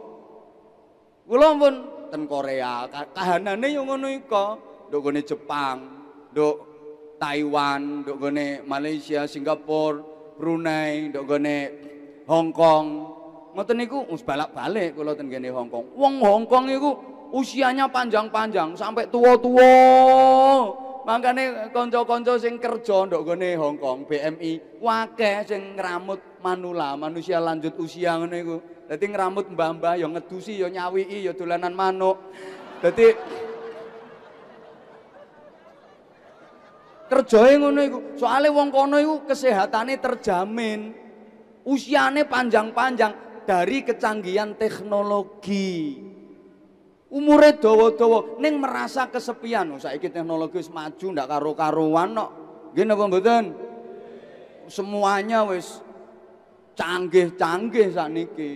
[1.25, 1.75] Kula pun
[2.13, 4.45] ten Korea, kahanane yo ngono iko.
[4.93, 5.77] Nduk gone Jepang,
[6.29, 6.55] nduk
[7.17, 10.05] Taiwan, nduk gone Malaysia, Singapura,
[10.37, 11.57] Brunei, nduk gone
[12.29, 12.85] Hong Kong.
[13.57, 15.97] Ngoten niku wis balak-balik kula ten kene Hong Kong.
[15.97, 16.93] Wong Hong Kong iku
[17.33, 19.73] usianya panjang-panjang sampai tua-tua.
[21.09, 27.73] Makanya konco-konco sing kerja nduk gone Hong Kong BMI wakeh sing ngramut manula, manusia lanjut
[27.81, 28.57] usia ngono iku.
[28.85, 32.21] Dadi ngramut mbah-mbah ya ngedusi ya nyawiki ya dolanan manuk.
[32.85, 33.09] Dadi
[37.09, 37.99] kerjae ngono iku.
[38.21, 40.93] Soale wong kono iku kesehatane terjamin.
[41.65, 45.97] Usiane panjang-panjang dari kecanggihan teknologi.
[47.09, 49.73] Umure dawa-dawa ning merasa kesepian.
[49.73, 52.31] Oh, saiki teknologi wis maju ndak karo-karuan kok.
[52.77, 53.45] Nggih napa mboten?
[54.69, 55.84] Semuanya wis
[56.75, 58.53] canggih-canggih sakniki.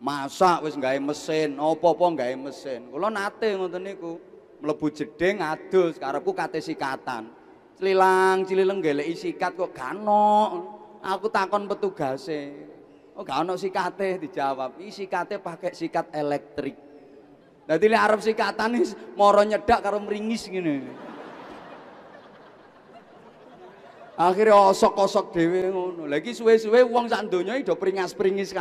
[0.00, 2.88] Masak wis gawe mesin, apa-apa gawe mesin.
[2.90, 4.12] Kula nate ngoten niku.
[4.60, 7.32] Mlebu jeding adus karepku kate sikatan.
[7.80, 10.36] Cililang cilileng geleki sikat kok gano.
[11.00, 12.52] Aku takon petugase.
[13.16, 14.76] Oh gak ono sikate dijawab.
[14.76, 16.76] Iki sikate pakai sikat elektrik.
[17.64, 20.00] Dadi lek arep sikatan wis moro nyedak karo.
[24.20, 26.04] Akhirnya osok-osok dhewe ngono.
[26.04, 28.52] Lagi suwe-suwe wong sak donya do pringas-pringis.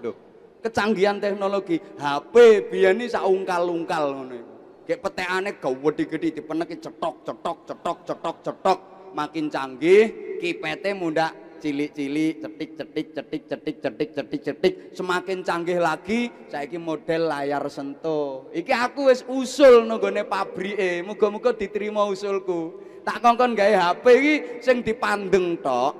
[0.00, 0.16] Lho,
[0.64, 4.54] kecanggihan teknologi HP biyen iki sak ungkal-ungkal ngono iku.
[4.88, 8.78] Kayak petekane gawedhe-gedhe dipeneki cetok cetok cetok cetok cetok
[9.12, 17.62] makin canggih kipete mundak cilik-cilik cetik cetik cetik cetik semakin canggih lagi saiki model layar
[17.70, 24.34] sentuh iki aku wis usul nggone pabrike muga-muga diterima usulku tak kongkon gawe HP iki
[24.58, 25.94] sing dipandeng tok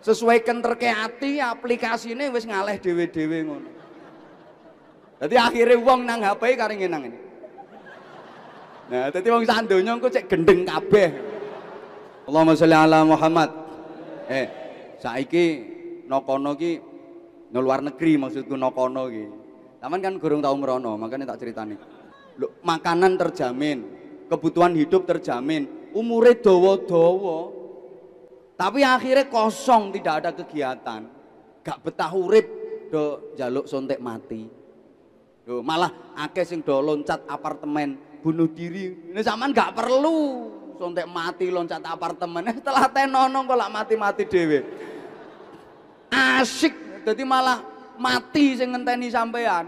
[0.00, 3.76] sesuai kenterke ati aplikasine wis ngaleh dhewe-dhewe ngono
[5.16, 7.18] Dadi akhirnya wong nang HP kari nang ini.
[8.86, 11.08] Nah, dadi wong sak donya engko cek gendeng kabeh.
[12.28, 13.65] Allahumma sholli ala Muhammad.
[14.26, 14.46] Eh,
[14.98, 15.44] saiki
[16.10, 16.72] nokono ki
[17.54, 19.24] no luar negeri maksudku nokono ki.
[19.78, 21.78] Taman kan gurung tau merono, makanya tak ceritani.
[22.40, 23.86] Loh, makanan terjamin,
[24.26, 27.54] kebutuhan hidup terjamin, umure dawa-dawa.
[28.56, 31.00] Tapi akhirnya kosong, tidak ada kegiatan.
[31.60, 32.46] Gak betah urip
[32.88, 34.48] do jaluk sontek mati.
[35.44, 39.12] Yo, malah akeh sing do loncat apartemen, bunuh diri.
[39.12, 42.52] Ini zaman gak perlu sontek mati loncat apartemen.
[42.52, 44.60] Eh, setelah tenono kok lak mati-mati dhewe.
[46.12, 47.60] Asik, jadi malah
[47.98, 49.66] mati sing ngenteni sampean.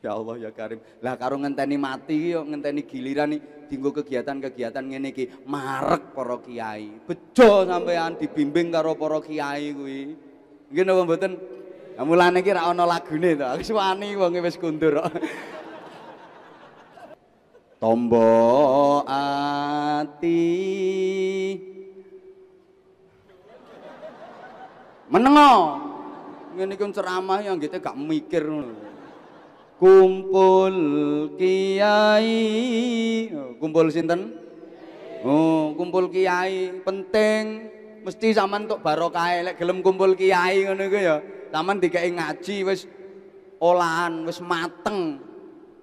[0.00, 0.80] Ya Allah ya Karim.
[1.04, 7.04] Lah karo ngenteni mati yo ngenteni giliran nih dinggo kegiatan-kegiatan ngene iki marek para kiai.
[7.04, 10.16] Bejo sampean dibimbing karo para kiai kuwi.
[10.72, 11.32] Nggih napa mboten?
[12.00, 13.44] Mulane iki ra ana lagune to.
[13.44, 15.04] Aku wani wong wis kundur.
[17.80, 20.44] Tombo ati
[25.08, 25.80] Menengo.
[26.60, 28.44] Ngene iki ceramah yang gitu gak mikir
[29.80, 30.76] Kumpul
[31.40, 32.36] kiai.
[33.56, 34.36] Kumpul sinten?
[35.24, 37.72] Oh, kumpul kiai penting
[38.04, 41.24] mesti zaman kok barokah lek gelem kumpul kiai ngono ya.
[41.48, 42.84] Zaman dikai ngaji wis
[43.56, 45.29] olahan wis mateng.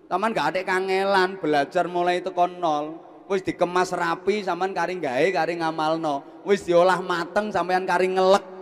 [0.08, 2.96] Taman gak ada kangelan belajar mulai tekan nol.
[3.28, 6.48] Wis dikemas rapi sampean kari gawe kari ngamalno.
[6.48, 8.56] Wis diolah mateng sampean kari ngelek.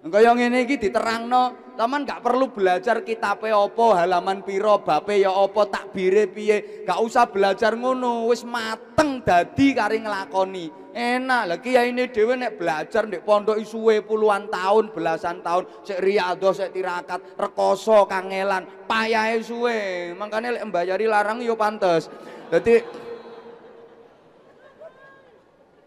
[0.00, 5.68] Kaya ngene iki diterangno, taman gak perlu belajar kitabe opo, halaman piro, bape ya opo,
[5.68, 6.88] takbire piye.
[6.88, 10.79] Gak usah belajar ngono, wis mateng dadi kari nglakoni.
[10.90, 16.50] Enak lah ini dhewe nek belajar ndek pondok suwe puluhan tahun, belasan tahun, sik riyadhah,
[16.50, 20.10] sik tirakat, rekoso, kangelan, payahe suwe.
[20.18, 22.10] Makanya lek mbayari larang yo pantes.
[22.50, 22.82] Dadi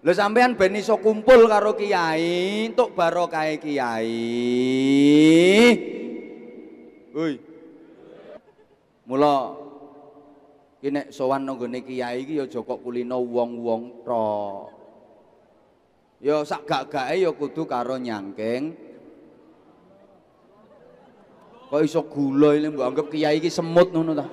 [0.03, 4.19] Lha sampean ben iso kumpul karo kiai, entuk barokah kiai.
[7.15, 7.39] Woi.
[9.07, 9.35] Mula
[10.83, 14.72] ki sowan nang kiai iki ya aja kulino wong-wong tok.
[16.23, 18.71] Ya sak gak-gake ya kudu karo nyangking.
[21.67, 24.25] Kok iso gula ini mbok anggap kiai iki semut ngono ta?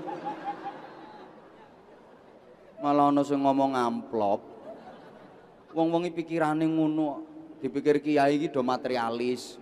[2.85, 4.41] Malah ana sing ngomong amplop.
[5.75, 7.27] Wong-wong iki pikirane ngono
[7.59, 9.59] dipikir kiai iki do materialis.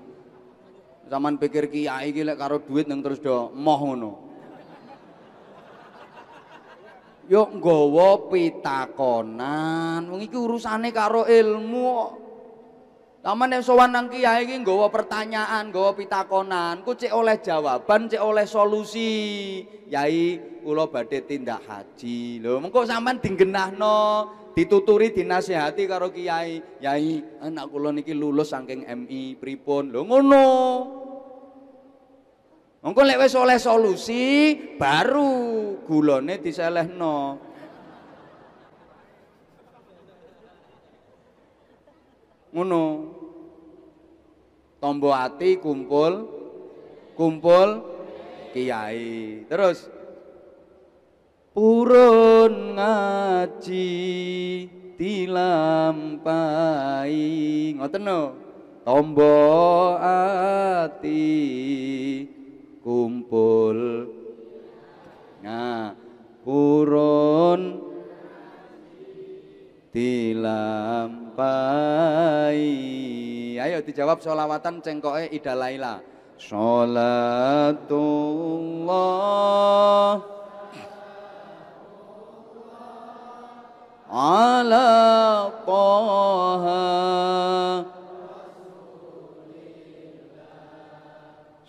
[1.08, 4.27] Zaman pikir kiai iki lek karo duit nang terus do moh ngono
[7.28, 10.08] Yuk nggawa pitakonan.
[10.08, 12.24] Wong iki urusane karo ilmu.
[13.20, 18.22] Taman yang sowan nang kiai iki nggawa pertanyaan, nggawa pitakonan, ku cek oleh jawaban, cek
[18.24, 19.60] oleh solusi.
[19.92, 22.40] Yai, kula badhe tindak haji.
[22.40, 24.24] Lho, mengko sampean dinggenahno,
[24.56, 26.80] dituturi dinasehati karo kiai.
[26.80, 29.92] Yai, anak kula niki lulus saking MI pripun.
[29.92, 30.46] Lho ngono.
[32.78, 37.38] Engko lek wis oleh solusi, baru gulane diselehno.
[42.54, 42.84] Ngono.
[44.78, 46.22] Tombo ati kumpul
[47.18, 47.82] kumpul
[48.54, 49.42] kiai.
[49.50, 49.90] Terus
[51.50, 53.90] purun ngaji
[54.94, 56.38] dilampai.
[57.74, 58.46] Ngoten no.
[58.88, 61.20] tombo ati
[62.88, 64.08] kumpul.
[65.44, 65.92] Nah
[66.40, 67.84] purun
[69.92, 71.36] dilampai
[73.60, 76.00] ayo dijawab solawatan cengkoke Ida Laila.
[76.40, 77.92] Salatullah
[84.08, 84.88] ala
[85.68, 86.88] Taha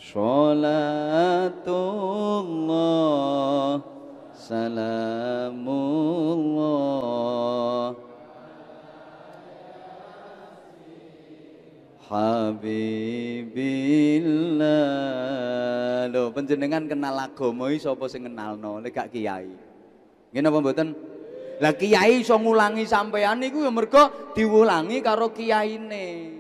[0.10, 1.78] Salatullah
[4.34, 5.14] Salamullah
[12.10, 12.90] Habibillah.
[16.10, 19.54] Lho, panjenengan kenal agama sapa sing kenalno nek gak kiai.
[20.34, 20.98] Ngene apa mboten?
[21.62, 26.39] Lah kiai iso ngulangi sampean niku ya mergo diulangi karo kiyaine.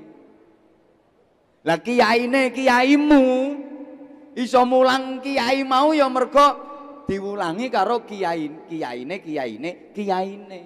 [1.67, 3.23] Lah kiyaine kiaimu
[4.39, 6.47] iso mulang kiai mau ya mergo
[7.03, 10.59] diulangi karo kiai kiyaine kiyaine kiyaine.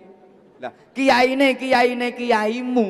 [0.61, 2.89] Lah kiyaine kiyaine kiaimu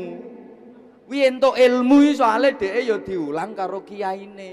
[1.03, 4.51] Kuwi ilmu soalnya dhek ya diulang karo kiyaine.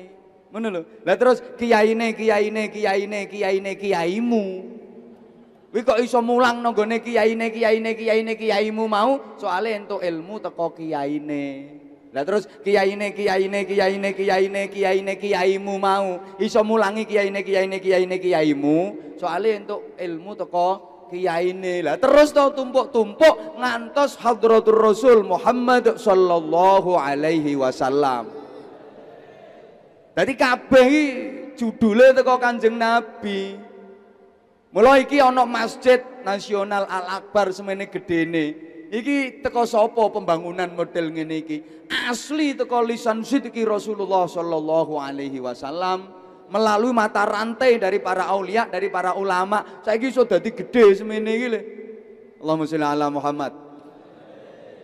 [0.50, 0.82] Ngono lho.
[1.06, 4.44] Lah terus kiyaine kiyaine kiyaine kiyaine kiyaimu.
[5.70, 10.74] Kuwi kok iso mulang nang gone kiyaine kiyaine kiyaine kiyaimu mau soalnya entuk ilmu teko
[10.74, 11.44] kiyaine.
[12.10, 18.78] Lah terus kiyaine kiyaine kiyaine kiyaine kiyaine kiyaimu mau iso mulangi kiyaine kiyaine kiyaine kiyaimu
[19.14, 20.68] soalnya entuk ilmu teko
[21.06, 28.26] kiyaine lah terus tau tumpuk-tumpuk ngantos hadratur Rasul Muhammad sallallahu alaihi wasallam.
[30.10, 30.90] Dadi kabeh
[31.54, 33.54] judule teko Kanjeng Nabi.
[34.74, 38.69] Mula iki ana Masjid Nasional Al Akbar semene gedene.
[38.90, 41.62] Iki teko sapa pembangunan model ngene iki?
[42.10, 46.10] Asli teko lisan sidiki Rasulullah sallallahu alaihi wasallam
[46.50, 49.62] melalui mata rantai dari para aulia, dari para ulama.
[49.86, 51.60] Saya iso dadi gede semene iki lho.
[52.42, 53.52] Allahumma sholli ala Muhammad.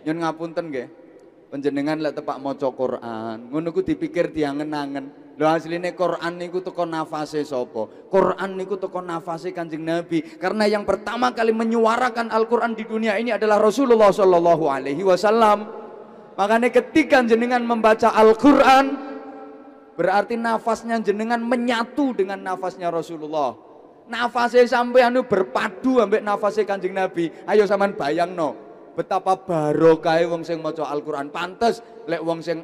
[0.07, 0.87] Nyun ngapunten nggih.
[1.51, 5.26] Panjenengan lek tepak maca Quran, ngono ku dipikir diangen-angen.
[5.37, 7.85] Lho asline Quran niku teko nafase sapa?
[8.09, 10.25] Quran niku teko nafase Kanjeng Nabi.
[10.41, 15.69] Karena yang pertama kali menyuarakan Al-Qur'an di dunia ini adalah Rasulullah sallallahu alaihi wasallam.
[16.33, 19.07] Makanya ketika jenengan membaca Al-Qur'an,
[19.97, 23.57] Berarti nafasnya jenengan menyatu dengan nafasnya Rasulullah.
[24.05, 27.33] Nafasnya sampai anu berpadu ambek nafasnya Kanjeng Nabi.
[27.49, 28.53] Ayo sampean bayangno
[28.93, 31.33] betapa barokah wong sing maca Al-Qur'an.
[31.33, 32.61] Pantes lek wong sing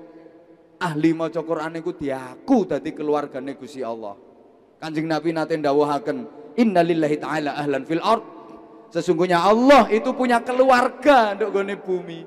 [0.83, 4.19] ahli maca Qur'an iku diaku dadi keluargane Gusti Allah.
[4.83, 6.17] Kanjeng Nabi nate ndawuhaken,
[6.59, 8.23] "Innalillahi ta'ala ahlan fil ard."
[8.91, 12.21] Sesungguhnya Allah itu punya keluarga untuk gone bumi.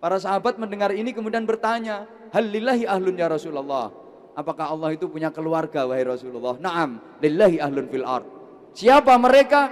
[0.00, 3.92] Para sahabat mendengar ini kemudian bertanya, "Halillahi ahlun ya Rasulullah?"
[4.32, 6.56] Apakah Allah itu punya keluarga wahai Rasulullah?
[6.56, 8.26] Naam, lillahi ahlun fil ard.
[8.72, 9.68] Siapa mereka?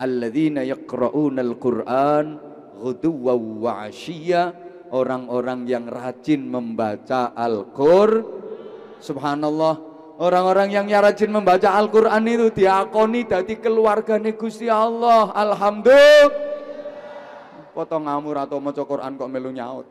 [0.00, 2.26] Alladzina yaqra'una al-Qur'an
[2.78, 3.90] ghuduwwan wa
[4.94, 8.22] Orang-orang yang rajin membaca Al-Qur.
[9.02, 9.82] Subhanallah.
[10.16, 15.34] Orang-orang yang rajin membaca Al-Qur'an itu diakoni dari keluarga Gusti Allah.
[15.34, 16.56] Alhamdulillah.
[17.76, 19.84] Potong ngamur atau maca Quran kok melu nyaut.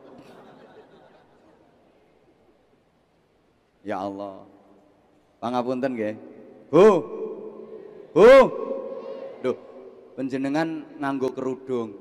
[3.86, 4.42] Ya Allah.
[5.38, 6.18] Pangapunten nggih.
[6.66, 6.86] Bu.
[8.10, 8.30] Bu.
[9.46, 9.56] Duh,
[10.18, 11.94] panjenengan nganggo kerudung.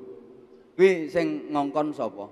[0.73, 2.25] Kuwi sing ngongkon sapa?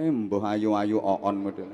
[0.00, 1.68] Eh mbah ayu-ayu oon model.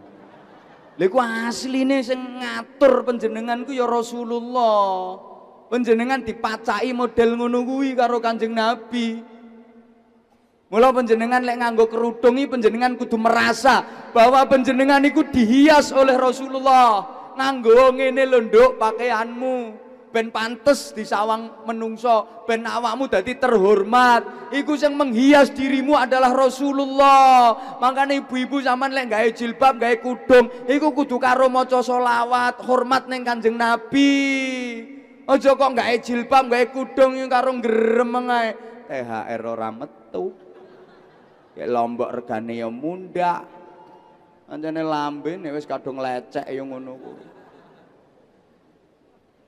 [0.98, 5.14] Lha ku asline sing ngatur panjenengan ku ya Rasulullah.
[5.70, 9.22] Panjenengan dipacai model ngono kuwi karo Kanjeng Nabi.
[10.66, 17.06] Mula penjenengan lek nganggo kerudung penjenengan kudu merasa bahwa penjenengan iku dihias oleh Rasulullah.
[17.38, 19.85] Nganggo ngene lho nduk pakaianmu
[20.16, 24.48] ben pantes disawang menungso, ben awakmu dadi terhormat.
[24.48, 27.76] Iku sing menghias dirimu adalah Rasulullah.
[27.76, 33.28] Makanya ibu-ibu zaman lek gawe jilbab, gawe kudung, iku kudu karo maca selawat, hormat ning
[33.28, 34.08] Kanjeng Nabi.
[35.28, 38.56] Aja kok gawe jilbab, gawe kudung karo gremeng ae.
[38.88, 40.32] THR ora metu.
[41.52, 43.44] Kayak lombok regane ya munda.
[44.48, 47.35] Anjane lambe nek wis kadung lecek ya ngono kuwi.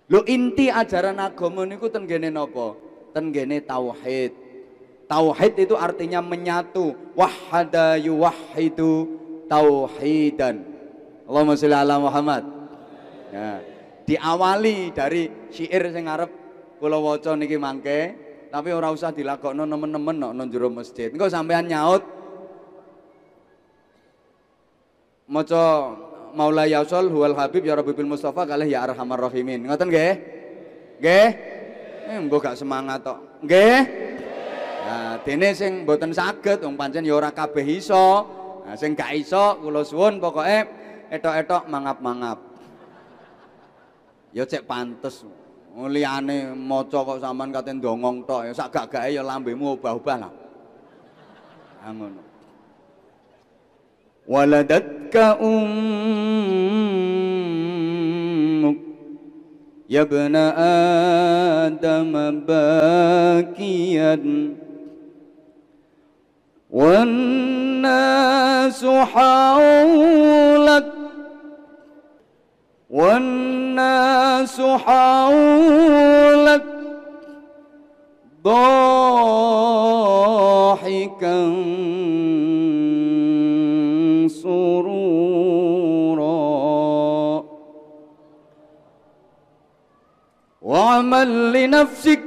[0.09, 2.73] Lho inti ajaran agama niku ten gene napa?
[3.13, 4.33] Ten gene tauhid.
[5.05, 6.97] Tauhid itu artinya menyatu.
[7.13, 8.93] Wahada yuwahhidu
[9.53, 10.65] tauhidan.
[11.29, 12.43] Allahumma sholli ala Muhammad.
[13.29, 13.61] Ya.
[14.09, 16.33] Diawali dari syair sing arep
[16.81, 18.17] kula waca niki mangke
[18.49, 21.13] tapi ora usah dilakokno nemen-nemen nok nang jero masjid.
[21.13, 22.01] Engko sampean nyaut
[25.29, 25.93] maca
[26.35, 29.65] Maula Yausol huwal Habib ya Rabbi bil Mustafa kalih ya Arhamar Rahimin.
[29.69, 30.13] Ngoten nggih?
[31.01, 31.29] Nggih?
[32.09, 33.19] Eh mbok gak semangat tok.
[33.45, 33.79] Nggih?
[34.89, 38.25] Nah, dene sing mboten saged wong pancen ya ora kabeh iso.
[38.65, 40.59] Nah, sing gak iso kula suwun pokoke
[41.13, 42.39] etok-etok mangap-mangap.
[44.33, 45.25] Ya cek pantes.
[45.79, 50.33] Liyane maca kok sampean kate ndongong tok ya sak gak-gake ya lambemu obah-obah lah.
[51.85, 52.28] Ha ngono.
[54.29, 55.49] ولدتك أمك.
[59.91, 60.37] يا ابن
[61.67, 64.21] آدم باكيا.
[66.71, 70.93] والناس حولك.
[72.91, 76.65] والناس حولك
[78.45, 78.59] ضاحكاً.
[90.89, 92.21] واعمل لنفسك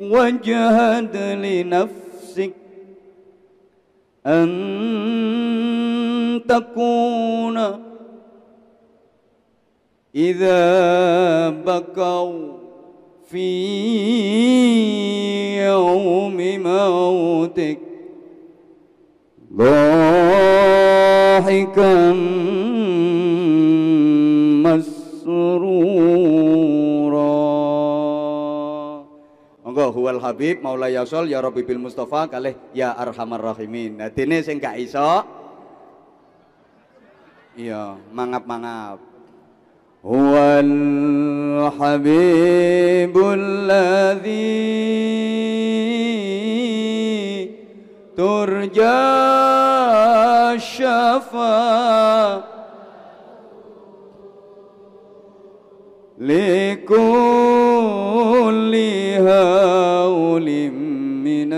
[0.00, 2.52] واجهد لنفسك.
[4.26, 4.50] أن
[6.48, 7.58] تكون
[10.14, 12.52] إذا بكوا
[13.30, 13.48] في
[15.66, 17.78] يوم موتك
[19.52, 20.74] ضاحكا
[29.93, 34.01] huwal Habib Maula Yasol ya Rabbi bil Mustafa kalih ya Arhamar Rahimin.
[34.01, 35.25] Nah dene sing gak iso
[37.53, 38.99] iya mangap-mangap.
[39.99, 40.73] Huwal
[41.75, 44.47] Habibul ladzi
[48.15, 48.99] turja
[50.55, 51.59] syafa
[56.19, 56.99] لكل
[59.19, 59.72] هول
[61.34, 61.52] من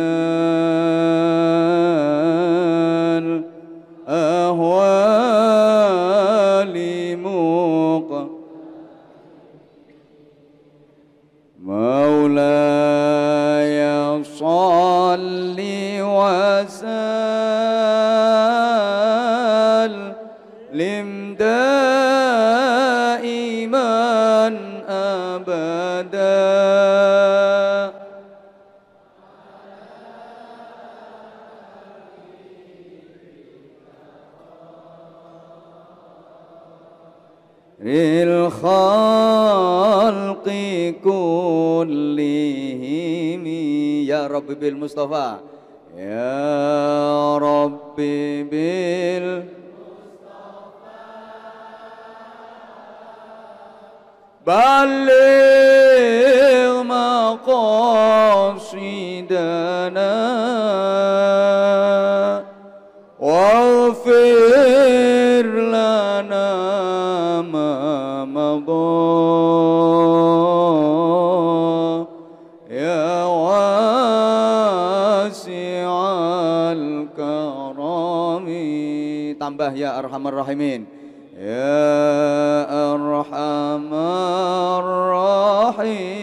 [44.86, 45.45] Mustafa.
[79.56, 80.84] Tambah ya arhamar rahimin
[81.32, 86.15] ya arhamar rahimin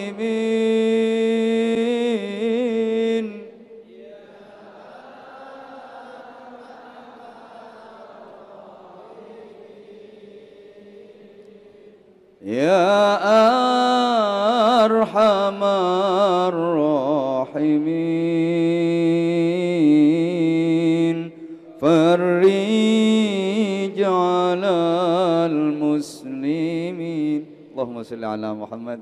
[28.12, 29.00] Allahumma ala Muhammad.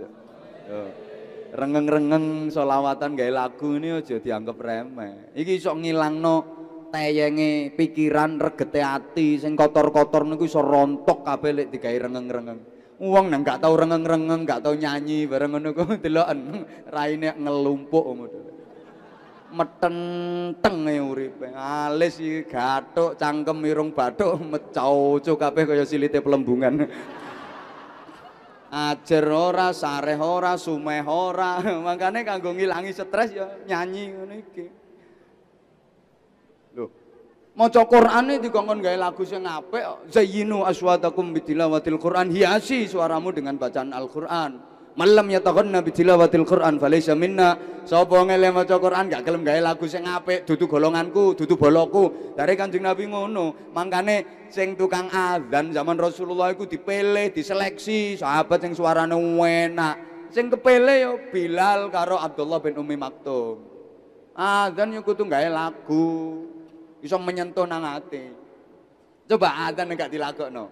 [1.51, 6.47] Rengeng-rengeng solawatan gaya lagu ini aja dianggap remeh Iki iso ngilangno
[6.95, 12.59] tayenge pikiran regete ati sing kotor-kotor niku iso rontok kabeh lek digawe rengeng-rengeng
[13.01, 18.45] Wong nang gak tau rengeng-rengeng, gak tau nyanyi bareng ngono ku deloken raine ngelumpuk model.
[19.57, 21.49] Metenteng e uripe.
[21.49, 26.77] Alis iki gathuk, cangkem irung bathuk, mecaucuk kabeh kaya silite pelembungan.
[28.71, 31.59] Ajer ora, sareh ora, sumeh ora.
[32.27, 34.65] Kanggo ngilangi stres ya nyanyi ngono iki.
[36.79, 36.85] Lho,
[37.59, 43.91] maca Qur'ane dikongkon gawe lagu sing apik zayyinu aswatakum bitilawatil Qur'an hiasi suaramu dengan bacaan
[43.91, 47.55] Al-Qur'an Malam ya takon nabi tilawatil Quran falaysa minna.
[47.81, 52.35] Sapa ngele maca Quran gak gelem gawe lagu sing apik, dudu golonganku, dudu boloku.
[52.37, 53.71] Dari Kanjeng Nabi ngono.
[53.73, 59.95] Mangkane sing tukang azan zaman Rasulullah iku dipilih, diseleksi sahabat sing suarane enak.
[60.31, 63.63] Sing kepilih ya Bilal karo Abdullah bin Umi Maktum.
[64.35, 66.45] Azan yo kudu gawe lagu.
[67.01, 68.29] Iso menyentuh nang ati.
[69.25, 70.69] Coba azan gak dilakokno.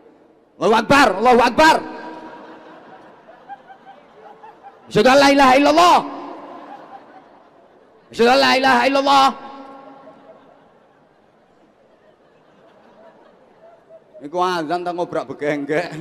[0.59, 1.75] Allahu Akbar, Allahu Akbar.
[4.89, 5.97] Asyhadu la ilaha illallah.
[8.09, 9.27] Asyhadu la ilaha illallah.
[14.25, 15.93] Iku azan tak ngobrak begenggek.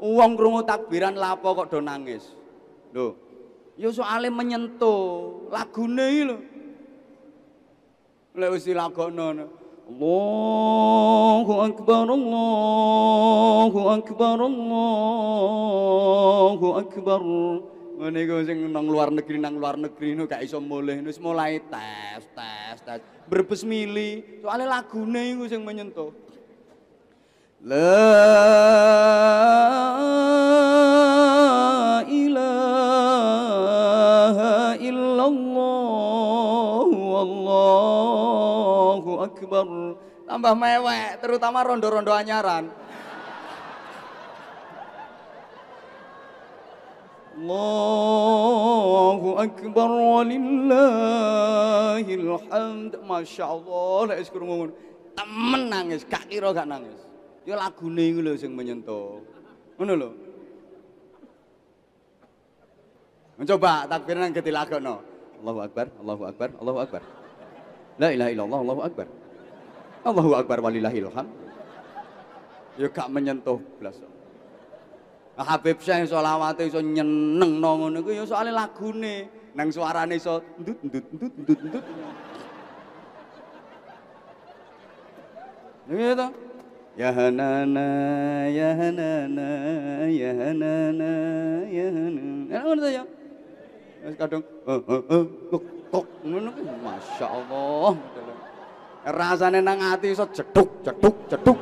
[0.00, 2.32] Uang krungu takbiran lapo kok do nangis.
[2.96, 3.20] Lho,
[3.76, 6.36] ya soalnya menyentuh lagune iki lho.
[8.32, 9.59] Lek wis dilakokno.
[9.90, 15.08] Allahu akbar Allahu akbar Allahu
[16.78, 17.18] akbar.
[17.98, 21.58] Ngene iku sing nang luar negeri nang luar negeri nu gak iso mulih wis mulai
[21.66, 26.14] tes tes tes berbes mili soalnya lagune iku sing menyentuh.
[27.66, 27.82] La
[40.30, 42.70] Tambah mewek, terutama rondo-rondo anyaran.
[47.34, 50.86] Allahu akbar walillahil
[52.46, 52.94] hamd.
[53.02, 54.70] Masya Allah, lek wis krungu.
[55.18, 56.94] Temen nangis, gak kira gak nangis.
[57.42, 59.18] Ya lagune iku lho sing menyentuh.
[59.82, 60.14] Ngono lho.
[63.34, 64.94] Mencoba takbir nang ketilakokno.
[65.42, 67.02] Allahu akbar, Allahu akbar, Allahu akbar.
[67.98, 69.10] La ilaha illallah, Allahu akbar.
[70.00, 71.32] Allahu akbar walillahil hamd.
[72.80, 74.00] Ya gak menyentuh blas.
[75.36, 79.28] Nah, Habib Syekh selawate iso nyenengno ngono iku ya soalé lagune.
[79.52, 81.84] Nang suarane iso ndut ndut ndut ndut ndut.
[85.90, 86.28] Ya to.
[86.96, 87.88] Ya hanana
[88.52, 89.48] ya hanana
[90.06, 91.10] ya hanana
[91.66, 92.56] ya hanana.
[92.60, 93.04] Ngono ya.
[94.00, 96.50] Wis kadung eh eh eh kok kok ngono
[96.84, 97.92] masyaallah.
[99.00, 101.58] Rasane nang ati iso jeduk jeduk jeduk.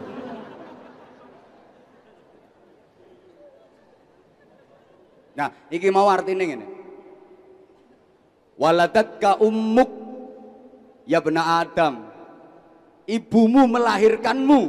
[5.39, 6.67] Nah, iki mau artine ngene.
[8.59, 9.87] Waladatka ummuk
[11.07, 12.11] ya bena Adam.
[13.09, 14.61] Ibumu melahirkanmu,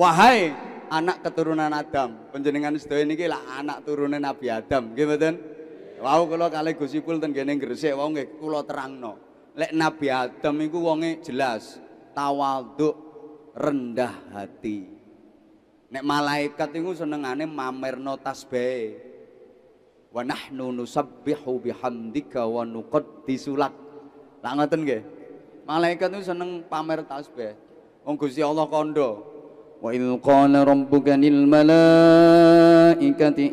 [0.00, 0.50] wahai
[0.88, 2.32] anak keturunan Adam.
[2.32, 5.34] Panjenengan sedaya niki lah anak turunan Nabi Adam, nggih mboten?
[6.00, 9.20] Wau kula kalih Gus Ipul ten Gresik wau nggih kula terangno.
[9.54, 11.83] Lek Nabi Adam iku wonge jelas
[12.14, 12.94] tawaduk,
[13.58, 14.86] rendah hati.
[15.92, 18.98] Nek malaikat iku senengane mamerno tasbih
[20.10, 23.70] wa nahnu nusabbihu bihamdika wa nuqaddisu lak.
[24.42, 25.02] Ngoten nggih.
[25.70, 27.54] Malaikat itu seneng pamer tasbih.
[28.02, 29.22] Wong Gusti Allah kondo.
[29.78, 32.34] Wa idz qala rabbuka lil malaikati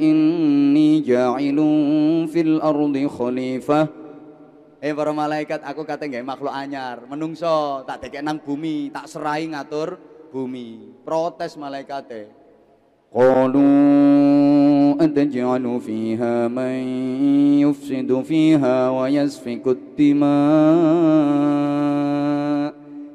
[0.01, 4.01] inni ja'ilun fil ardi khalifah.
[4.82, 9.45] Eh para malaikat aku kata nggak makhluk anyar, menungso tak tekek nang bumi, tak serai
[9.45, 10.01] ngatur
[10.34, 10.97] bumi.
[11.05, 12.34] Protes malaikate.
[13.13, 13.61] Qalu
[14.97, 16.82] ataj'alu fiha man
[17.61, 20.34] yufsidu fiha wa yasfiku dima.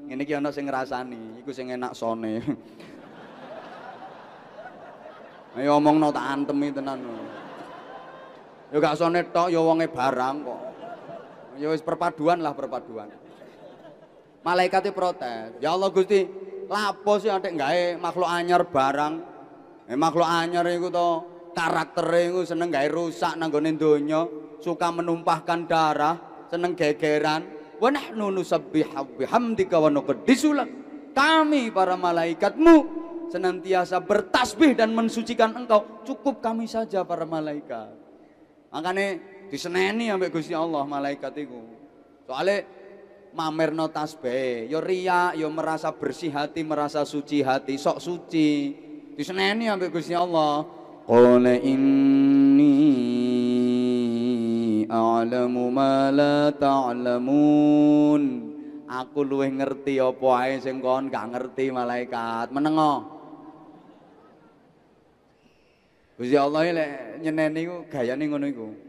[0.06, 2.46] Ini ki ana sing ngrasani, iku sing enak sone.
[5.58, 7.02] Ayo omongno tak antemi tenan.
[8.70, 10.75] Yo gak sone tok wonge barang kok.
[11.57, 13.11] Ya wis perpaduan lah perpaduan.
[14.44, 15.59] Malaikatnya protes.
[15.59, 16.28] Ya Allah Gusti,
[16.70, 19.36] lapo sih adek gawe makhluk anyar barang
[19.86, 21.09] Eh makhluk anyar iku to
[21.54, 24.26] karaktere iku seneng gawe rusak nang gone donya,
[24.59, 26.18] suka menumpahkan darah,
[26.50, 27.46] seneng gegeran.
[27.78, 30.59] Wa nahnu nusabbihu bihamdika wa nuqaddisu.
[31.14, 32.76] Kami para malaikatmu
[33.30, 36.02] senantiasa bertasbih dan mensucikan engkau.
[36.02, 37.94] Cukup kami saja para malaikat.
[38.74, 41.61] Makanya diseneni ambek Gusti Allah malaikat iku.
[42.26, 42.66] Soale
[43.36, 48.74] mamerno tasbih, yo ria, yo merasa bersih hati, merasa suci hati, sok suci.
[49.14, 50.64] Diseneni ambek Gusti Allah.
[51.07, 52.74] Qala inni
[54.90, 58.22] a'lamu ma la ta'lamun.
[58.86, 62.55] Aku luwih ngerti apa ae sing gak ngerti malaikat.
[62.55, 63.16] Menengo.
[66.16, 68.86] Gusti Allah lek nyeneni ku gayane ngono iku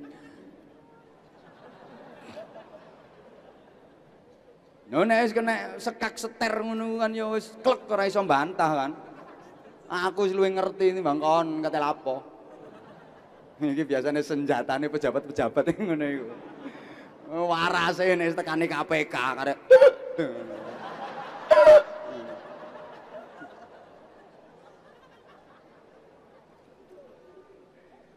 [4.88, 8.92] Yo nek wis kena sekak seter ngono kan ya wis klek ora iso bantah kan.
[9.88, 12.24] Aku luwih ngerti bang kon kate lapo.
[13.60, 16.28] Iki biasanya senjatane pejabat-pejabat ngono iku.
[17.28, 19.60] Warase nek tekane KPK karek.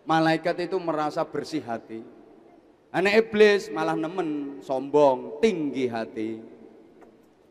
[0.06, 2.02] Malaikat itu merasa bersih hati.
[2.90, 6.59] Anak iblis malah nemen, sombong, tinggi hati.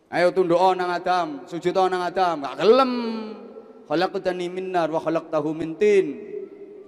[0.10, 2.94] Ayo tunduk nang Adam, sujud nang Adam, gak gelem.
[3.86, 6.18] Khalaqtani min nar wa khalaqtahu min tin.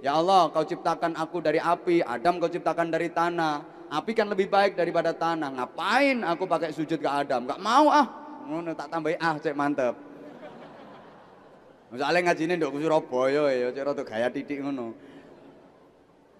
[0.01, 3.61] Ya Allah, kau ciptakan aku dari api, Adam kau ciptakan dari tanah.
[3.93, 5.53] Api kan lebih baik daripada tanah.
[5.53, 7.45] Ngapain aku pakai sujud ke Adam?
[7.45, 8.09] Gak mau ah.
[8.49, 9.93] Ngono tak tambahi ah, cek mantep.
[11.93, 14.97] Misalnya ngajine ndok Surabaya ya, cek rada gaya titik ngono.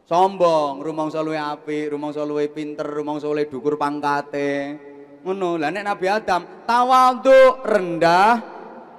[0.10, 4.91] Sombong, rumangsa luwe apik, rumangsa luwe pinter, rumangsa luwe dukur pangkate.
[5.22, 5.62] Ngono.
[5.62, 8.42] Lah nek Nabi Adam tawadhu, rendah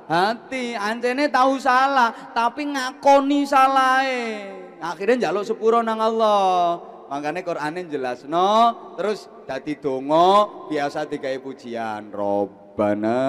[0.06, 4.50] hati, ancene tahu salah, tapi ngakoni salahe.
[4.82, 6.78] Akhirnya njaluk sepuro nang Allah.
[7.12, 12.08] Makanya Qur'ane jelas no, terus dadi donga biasa digawe pujian.
[12.08, 13.20] Rabbana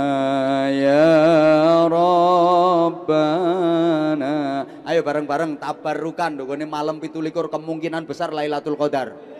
[0.72, 3.14] ya Rabbana.
[4.88, 9.33] Ayo bareng-bareng tabarukan dongane malam 17 kemungkinan besar Lailatul Qadar.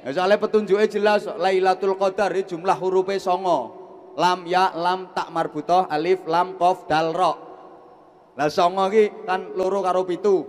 [0.00, 3.76] Ya soalnya petunjuknya jelas Lailatul Qadar ini jumlah hurufnya songo.
[4.16, 7.32] Lam ya lam tak marbutoh alif lam kof dal ro.
[8.32, 10.48] Lah songo ki kan loro karo pitu.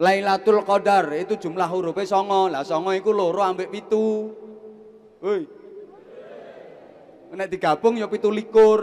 [0.00, 2.48] Lailatul Qadar itu jumlah hurufnya songo.
[2.48, 4.32] Lah songo itu loro ambek pitu.
[5.20, 5.44] Woi.
[7.36, 8.80] Nek digabung ya pitu likur.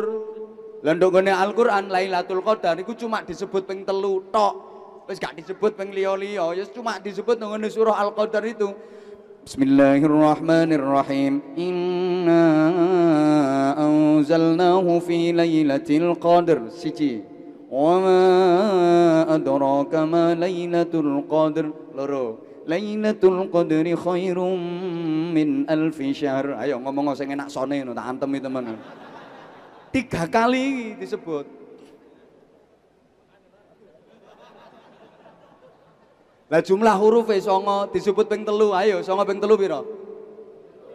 [0.85, 4.66] Lah ndongone Al-Qur'an Lailatul Qadar itu cuma disebut ping telu tok
[5.07, 8.75] wis gak disebut ping liya-liya ya cuma disebut nang surah Al-Qadar itu
[9.47, 12.43] Bismillahirrahmanirrahim Inna
[13.79, 17.23] anzalnahu fi lailatul qadr siji
[17.71, 18.19] wa ma
[19.31, 24.59] adraka ma lailatul qadr loro Lailatul Qadri khairum
[25.31, 26.59] min alfi syahr.
[26.59, 28.75] Ayo ngomong sing enak sone ngono tak antem teman.
[29.87, 31.56] Tiga kali disebut.
[36.47, 38.71] Lah jumlah huruf songo disebut ping telu.
[38.71, 39.81] Ayo songo ping telu piro?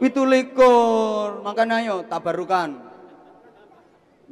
[0.01, 1.45] Pitu likur.
[1.45, 2.93] Makanya ayo tabarukan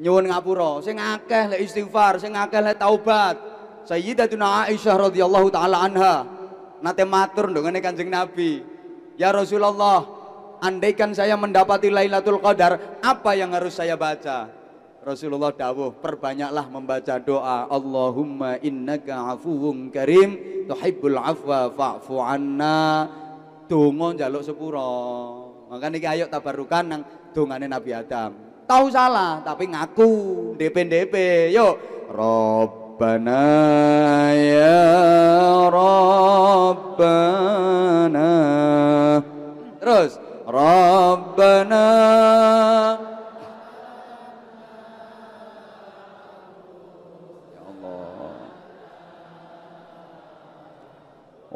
[0.00, 3.36] nyuwun ngapura sing akeh lek istighfar sing akeh lek taubat
[3.84, 6.24] Sayyidatuna Aisyah radhiyallahu taala anha
[6.80, 8.64] nate matur ndongane Kanjeng Nabi
[9.20, 10.04] ya Rasulullah
[10.64, 14.59] andaikan saya mendapati Lailatul Qadar apa yang harus saya baca
[15.01, 17.64] Rasulullah dawuh perbanyaklah membaca doa.
[17.72, 20.36] Allahumma innaka afuwun karim
[20.68, 23.09] tuhibbul afwa fa'fu anna.
[23.64, 24.84] Donga njaluk sepura
[25.70, 27.01] makanya iki ayo tabarukan nang
[27.32, 28.34] dongane Nabi Adam.
[28.68, 30.12] Tahu salah tapi ngaku.
[30.61, 31.14] DP-DP
[31.57, 31.80] yuk
[32.12, 33.46] Rabbana
[34.36, 34.84] ya
[35.72, 37.22] Rabbana.
[39.80, 41.88] Terus Rabbana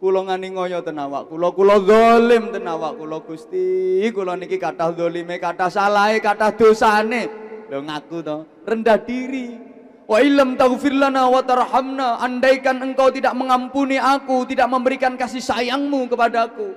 [0.00, 4.08] Kula ngani ngoyo ten awak kula, kula zalim ten awak kula Gusti.
[4.08, 7.28] Kula niki kathah zalime, kathah salahe, kathah dosane.
[7.68, 9.60] Lho ngaku to, rendah diri.
[10.08, 16.08] Wa illam taghfir lana wa tarhamna, andaikan engkau tidak mengampuni aku, tidak memberikan kasih sayangmu
[16.10, 16.74] kepadaku,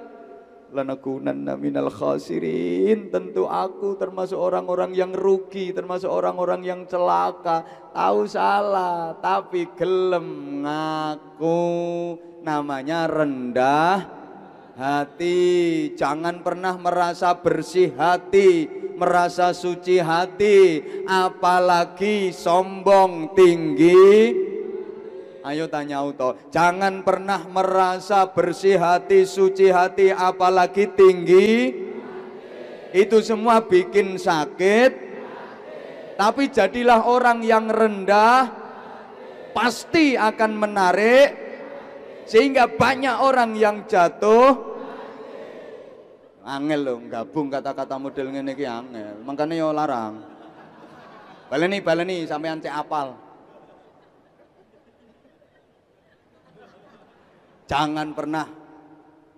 [0.74, 3.14] lanakunanna minal khasirin.
[3.14, 7.64] Tentu aku termasuk orang-orang yang rugi, termasuk orang-orang yang celaka.
[7.94, 11.62] Tahu salah, tapi gelem ngaku.
[12.42, 13.98] Namanya rendah
[14.76, 15.94] hati.
[15.94, 24.43] Jangan pernah merasa bersih hati merasa suci hati, apalagi sombong tinggi.
[25.44, 31.76] Ayo tanya auto, jangan pernah merasa bersih hati, suci hati, apalagi tinggi.
[32.96, 34.92] Itu semua bikin sakit.
[36.16, 38.48] Tapi jadilah orang yang rendah,
[39.52, 41.36] pasti akan menarik,
[42.24, 44.74] sehingga banyak orang yang jatuh
[46.44, 49.16] Angel loh, gabung kata-kata model ngene iki angel.
[49.24, 50.20] Makanya yo larang.
[51.48, 53.16] Baleni baleni sampean cek apal.
[57.74, 58.46] Jangan pernah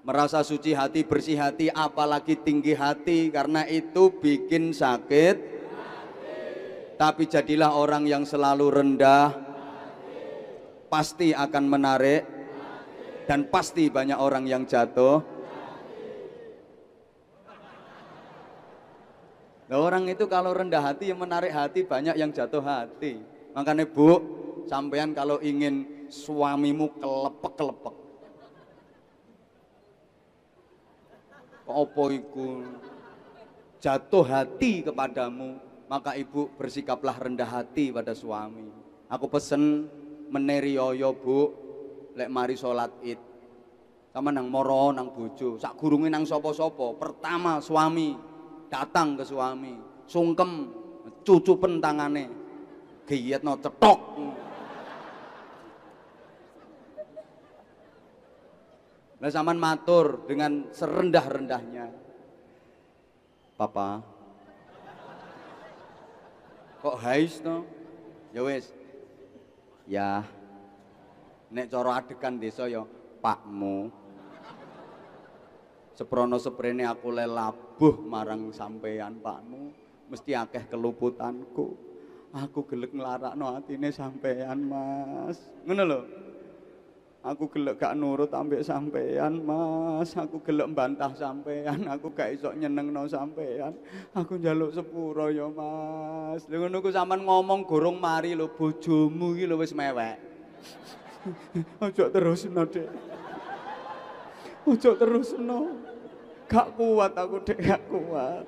[0.04, 5.56] merasa suci hati, bersih hati, apalagi tinggi hati karena itu bikin sakit.
[7.00, 9.32] Tapi jadilah orang yang selalu rendah,
[10.92, 12.28] pasti akan menarik
[13.24, 15.24] dan pasti banyak orang yang jatuh.
[19.72, 23.16] Nah, orang itu kalau rendah hati yang menarik hati banyak yang jatuh hati.
[23.56, 24.20] Makanya Bu,
[24.68, 28.05] sampean kalau ingin suamimu kelepek-kelepek.
[31.66, 32.62] Apa iku?
[33.82, 35.58] Jatuh hati kepadamu,
[35.90, 38.70] maka ibu bersikaplah rendah hati pada suami.
[39.10, 39.90] Aku pesen
[40.30, 41.40] meneriyoyo bu,
[42.18, 43.22] lek mari sholat id.
[44.16, 46.96] Sama nang moro nang bojo, sak gurunge nang sopo-sopo.
[46.96, 48.16] Pertama suami
[48.72, 49.76] datang ke suami,
[50.08, 50.72] sungkem,
[51.22, 52.26] cucupen tangane,
[53.44, 54.00] no cetok.
[59.24, 61.88] Lah zaman matur dengan serendah-rendahnya.
[63.56, 64.04] Papa.
[66.84, 67.64] Kok hais no?
[68.36, 68.76] Ya wis.
[69.88, 70.28] Ya.
[71.50, 72.84] Nek cara adegan desa ya
[73.24, 73.88] pakmu.
[75.96, 79.72] Seprono seprene aku lelabuh marang sampean pakmu,
[80.12, 81.72] mesti akeh keluputanku.
[82.36, 85.40] Aku gelek nglarakno atine sampean, Mas.
[85.64, 86.00] Ngono lho.
[87.26, 90.14] Aku gelek gak nurut ambek sampean, Mas.
[90.14, 93.74] Aku gelek mbantah sampean, aku gak iso nyenengno sampean.
[94.14, 96.46] Aku njaluk sepuro ya, Mas.
[96.46, 100.22] Lha ngono sampean ngomong gorong mari lho bojomu iki lho wis mewek.
[101.90, 102.94] Ojo terusno, Dek.
[104.70, 105.60] Ojo terusno.
[106.46, 108.46] Gak kuat aku, Dek, gak kuat.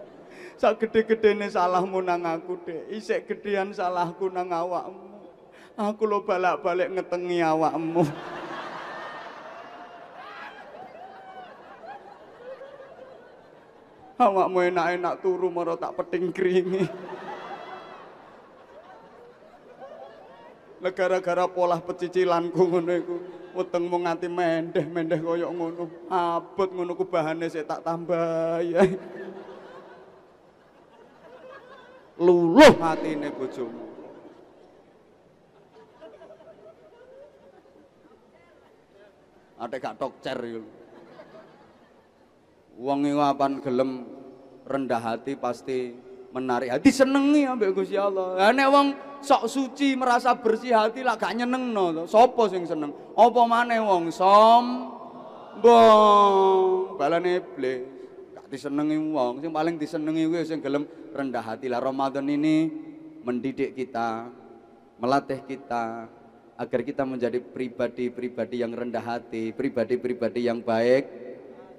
[0.62, 2.94] Sak gede-gedene salahmu nang aku, Dek.
[2.94, 5.18] Isik gedean salahku nang awakmu.
[5.74, 8.06] Aku lo balak-balik ngetengi awakmu.
[14.18, 16.84] awakmu enak-enak turu mara tak peting kringi.
[20.78, 23.16] Negara-gara pola pecicilanku ngono iku,
[23.58, 25.84] wetengmu nganti mendeh-mendeh koyok ngono.
[26.10, 28.86] Abot ngono ku bahane sik tak tambah ya.
[32.18, 33.86] Luluh hatine bojomu.
[39.58, 40.38] Ada gak tok cer
[42.78, 44.06] Wong apan gelem
[44.62, 45.98] rendah hati pasti
[46.30, 48.38] menarik hati senengi ambek Gusti Allah.
[48.38, 48.88] Lah nek wong
[49.26, 52.06] sok suci merasa bersih hati lah gak nyenengno.
[52.06, 52.94] Sopo sing seneng?
[53.18, 54.94] Apa maneh wong som
[55.58, 57.82] bong balane iblis.
[58.38, 61.66] Gak disenengi wong, sing paling disenengi kuwi sing gelem rendah hati.
[61.66, 62.70] Lah Ramadan ini
[63.26, 64.30] mendidik kita,
[65.02, 66.06] melatih kita
[66.58, 71.27] agar kita menjadi pribadi-pribadi yang rendah hati, pribadi-pribadi yang baik,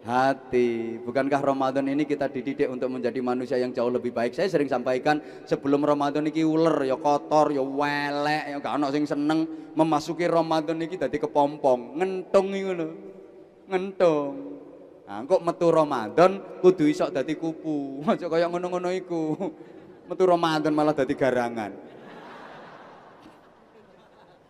[0.05, 1.01] hati.
[1.03, 4.37] Bukankah Ramadan ini kita dididik untuk menjadi manusia yang jauh lebih baik?
[4.37, 5.19] Saya sering sampaikan
[5.49, 9.45] sebelum Ramadan ini uler ya kotor ya welek ya gak ono sing seneng
[9.75, 12.89] memasuki Ramadan ini dadi kepompong, ngentung iku lho.
[13.69, 14.33] Ngentung.
[15.09, 18.01] Nah, kok metu Ramadan kudu iso dadi kupu.
[18.11, 19.37] Aja kaya ngono-ngono iku.
[20.09, 21.73] Metu Ramadan malah dadi garangan.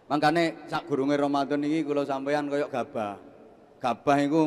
[0.08, 3.20] Makanya sak gurunge Ramadan ini kula sampeyan kaya gabah.
[3.78, 4.42] Gabah iku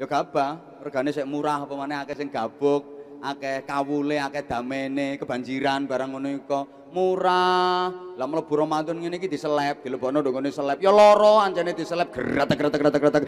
[0.00, 2.88] ya gabah, regane sik murah apa maneh akeh sing gabuk,
[3.20, 6.60] akeh kawule, akeh damene, kebanjiran barang ngono iku.
[6.90, 8.18] Murah.
[8.18, 10.82] Lah mlebu Ramadan ngene iki diseleb, dilebokno ndongone seleb.
[10.82, 13.22] Ya loro ancene diseleb gratek gratek gratek gratek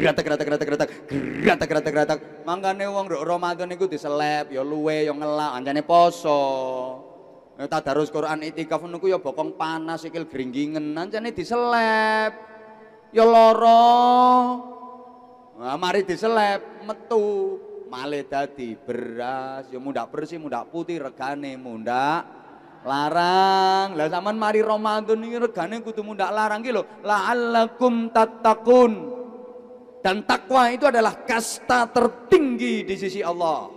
[0.00, 0.88] gratek gratek gratek gratek
[1.44, 2.18] gratek gratek gratek.
[2.48, 6.40] Mangkane wong nduk Ramadan iku diseleb, ya luwe, ya ngelak, ancene poso.
[7.68, 12.32] Tadarus Quran itikaf niku ya bokong panas sikil gringgingen, ancene diseleb.
[13.12, 14.81] Ya loro.
[15.62, 17.54] Nah, mari diseleb metu
[17.86, 19.70] male dadi beras.
[19.70, 22.26] Ya mundak bersih mundak putih regane mundak
[22.82, 23.94] larang.
[23.94, 28.92] Lah zaman mari Ramadan ini regane kudu mundak larang gitu la'allakum tattaqun.
[30.02, 33.70] Dan takwa itu adalah kasta tertinggi di sisi Allah.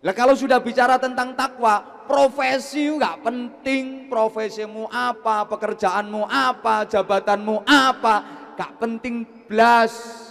[0.00, 4.08] Lah kalau sudah bicara tentang takwa profesi nggak penting.
[4.08, 8.40] Profesimu apa pekerjaanmu apa jabatanmu apa.
[8.52, 10.21] Gak penting blas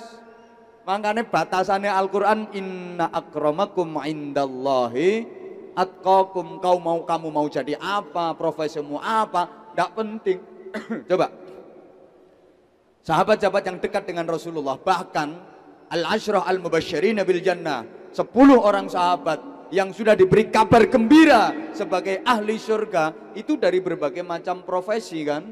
[0.82, 5.26] Makanya batasannya Al-Quran Inna akramakum indallahi
[5.78, 6.58] atqakum.
[6.58, 10.40] Kau mau kamu mau jadi apa profesimu apa tidak penting.
[11.10, 11.28] Coba.
[13.02, 15.34] Sahabat-sahabat yang dekat dengan Rasulullah bahkan
[15.90, 17.82] al-ashrah al-mubasyirin bil jannah
[18.14, 19.42] 10 orang sahabat
[19.74, 25.50] yang sudah diberi kabar gembira sebagai ahli surga itu dari berbagai macam profesi kan?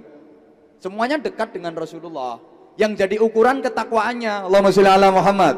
[0.78, 2.38] Semuanya dekat dengan Rasulullah
[2.80, 4.48] yang jadi ukuran ketakwaannya.
[4.48, 5.56] Allahumma sholli ala Muhammad.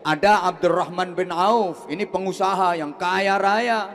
[0.00, 3.92] Ada Abdurrahman bin Auf, ini pengusaha yang kaya raya.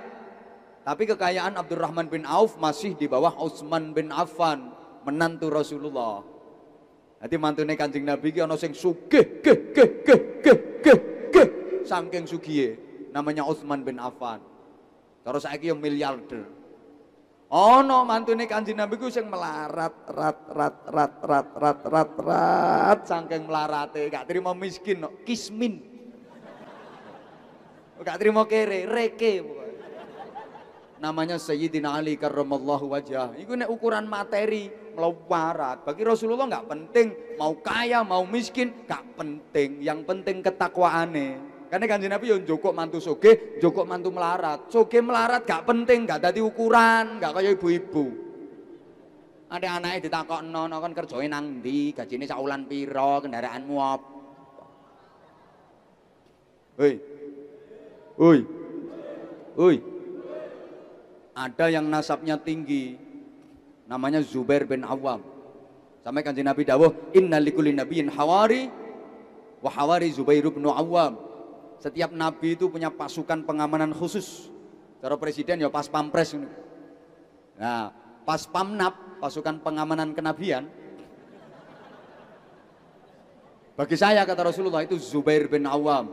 [0.85, 4.69] Tapi kekayaan Abdurrahman bin Auf masih di bawah Utsman bin Affan,
[5.01, 6.21] menantu Rasulullah.
[7.17, 10.99] Nanti mantune Kanjeng Nabi ki ana sing sugih, geh geh geh geh geh
[11.33, 11.47] geh
[11.85, 12.77] saking sugihe.
[13.09, 14.41] Namanya Utsman bin Affan.
[15.25, 16.60] Terus saiki yo miliarder.
[17.51, 23.43] Ono mantune Kanjeng Nabi ku sing melarat rat rat rat rat rat rat rat saking
[23.43, 25.19] melarate gak terima miskin no.
[25.27, 25.83] kismin.
[28.01, 29.43] Gak terima kere, reke
[31.03, 33.35] Namanya Sayyidina Ali karramallahu wajah.
[33.35, 35.83] Iku nek ukuran materi melarat.
[35.83, 39.83] Bagi Rasulullah nggak penting mau kaya mau miskin gak penting.
[39.83, 41.50] Yang penting ketakwaane.
[41.71, 44.67] Karena kanjeng Nabi yang joko mantu soge, joko mantu melarat.
[44.67, 48.11] Soge melarat gak penting, gak tadi ukuran, gak kayak ibu-ibu.
[49.47, 54.03] Ada anaknya ditakok no, no kan kerjain nang di, gajinya saulan piro, kendaraan muap.
[56.75, 56.99] Hei,
[58.19, 58.39] hei,
[59.55, 59.75] hei.
[61.31, 62.99] Ada yang nasabnya tinggi,
[63.87, 65.23] namanya Zubair bin Awam.
[66.03, 68.67] Sampai kanjeng Nabi dawuh, inna likulli nabiyyin hawari
[69.63, 71.30] wa hawari Zubair bin Awam.
[71.81, 74.53] Setiap nabi itu punya pasukan pengamanan khusus.
[75.01, 76.37] Cara presiden ya pas pampres.
[77.57, 77.89] Nah,
[78.21, 80.69] pas pamnap, pasukan pengamanan kenabian.
[83.73, 86.05] Bagi saya kata Rasulullah itu Zubair bin Awam.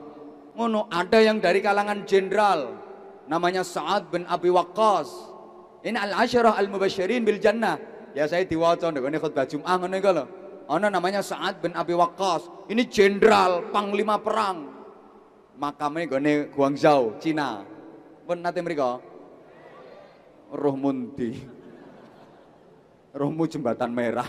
[0.56, 2.72] Ngono, ada yang dari kalangan jenderal
[3.28, 5.36] namanya Sa'ad bin Abi Waqqas.
[5.84, 7.76] Ini al-asyarah al-mubasyirin bil jannah.
[8.16, 10.16] Ya saya diwaca nek ini khutbah Jumat ngono iku
[10.88, 12.72] namanya Sa'ad bin Abi Waqqas.
[12.72, 14.77] Ini jenderal panglima perang
[15.58, 17.66] makamnya gone Guangzhou, Cina.
[18.22, 19.02] Pun nanti mereka
[20.54, 21.34] roh mundi.
[23.08, 24.28] Rohmu jembatan merah.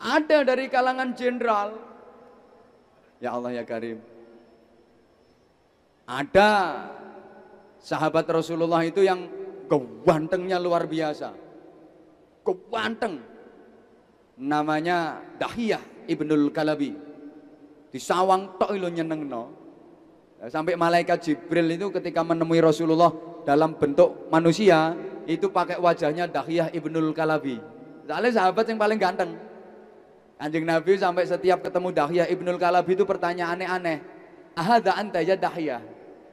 [0.00, 1.76] Ada dari kalangan jenderal.
[3.20, 4.00] Ya Allah ya Karim.
[6.08, 6.50] Ada
[7.78, 9.26] sahabat Rasulullah itu yang
[9.68, 11.34] kewantengnya luar biasa.
[12.46, 13.20] Kewanteng.
[14.38, 16.92] Namanya Dahiyah Ibnul Kalabi.
[17.92, 19.42] Di sawang tok lo nyenengno.
[20.50, 23.14] Sampai malaikat Jibril itu ketika menemui Rasulullah
[23.46, 24.96] dalam bentuk manusia,
[25.26, 27.62] itu pakai wajahnya Dahiyah Ibnul Kalabi.
[28.08, 29.30] Soalnya sahabat yang paling ganteng.
[30.42, 34.02] Anjing Nabi sampai setiap ketemu Dahiyah Ibnul Kalabi itu pertanyaan aneh-aneh.
[34.58, 35.78] Ahada anta ya Dahiyah?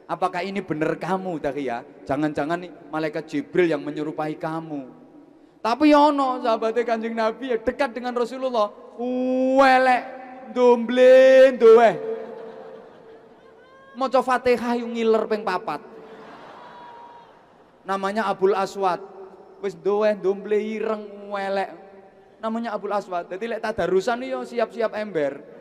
[0.09, 1.85] Apakah ini benar kamu Dahiyah?
[2.09, 4.89] Jangan-jangan nih malaikat Jibril yang menyerupai kamu.
[5.61, 8.73] Tapi ono sahabatnya kanjeng Nabi ya dekat dengan Rasulullah.
[8.99, 10.03] Welek
[10.51, 11.95] domble doeh.
[13.95, 15.79] Maca Fatihah yung ngiler ping papat.
[17.87, 18.99] Namanya Abul Aswad.
[19.63, 21.71] Wis doeh domble ireng welek.
[22.43, 23.31] Namanya Abul Aswad.
[23.31, 25.58] Jadi lek tadarusan yo siap-siap ember.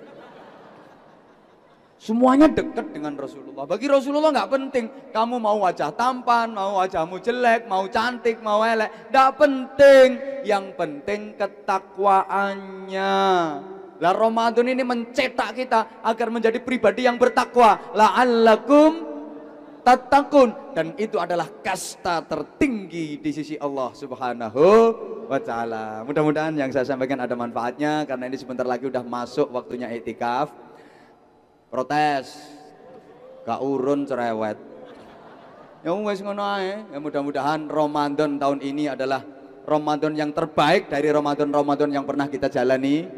[1.99, 3.67] Semuanya dekat dengan Rasulullah.
[3.67, 4.87] Bagi Rasulullah nggak penting.
[5.11, 9.11] Kamu mau wajah tampan, mau wajahmu jelek, mau cantik, mau elek.
[9.11, 10.09] Nggak penting.
[10.47, 13.19] Yang penting ketakwaannya.
[13.99, 17.91] Lah Ramadan ini mencetak kita agar menjadi pribadi yang bertakwa.
[17.91, 19.03] La'allakum
[19.83, 20.55] tatakun.
[20.79, 24.67] Dan itu adalah kasta tertinggi di sisi Allah subhanahu
[25.27, 26.07] wa ta'ala.
[26.07, 28.07] Mudah-mudahan yang saya sampaikan ada manfaatnya.
[28.07, 30.68] Karena ini sebentar lagi udah masuk waktunya etikaf
[31.69, 32.37] protes.
[33.45, 34.59] Gak urun cerewet.
[35.81, 36.85] Ya wes ngono ae.
[36.93, 39.25] Ya mudah-mudahan Ramadan tahun ini adalah
[39.65, 43.09] Ramadan yang terbaik dari Ramadan-Ramadan yang pernah kita jalani.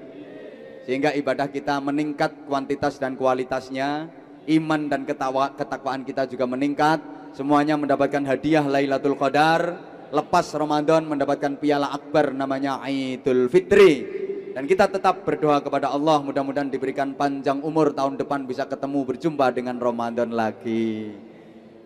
[0.86, 4.11] Sehingga ibadah kita meningkat kuantitas dan kualitasnya
[4.51, 6.98] iman dan ketawa, ketakwaan kita juga meningkat.
[7.30, 9.88] Semuanya mendapatkan hadiah Lailatul Qadar.
[10.11, 16.68] Lepas Ramadan mendapatkan piala akbar namanya Idul Fitri dan kita tetap berdoa kepada Allah mudah-mudahan
[16.68, 21.14] diberikan panjang umur tahun depan bisa ketemu berjumpa dengan Ramadan lagi.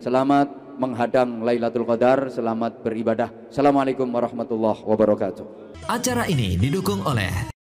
[0.01, 3.31] Selamat menghadang Lailatul Qadar, selamat beribadah.
[3.47, 5.45] Assalamualaikum warahmatullahi wabarakatuh.
[5.87, 7.54] Acara ini didukung oleh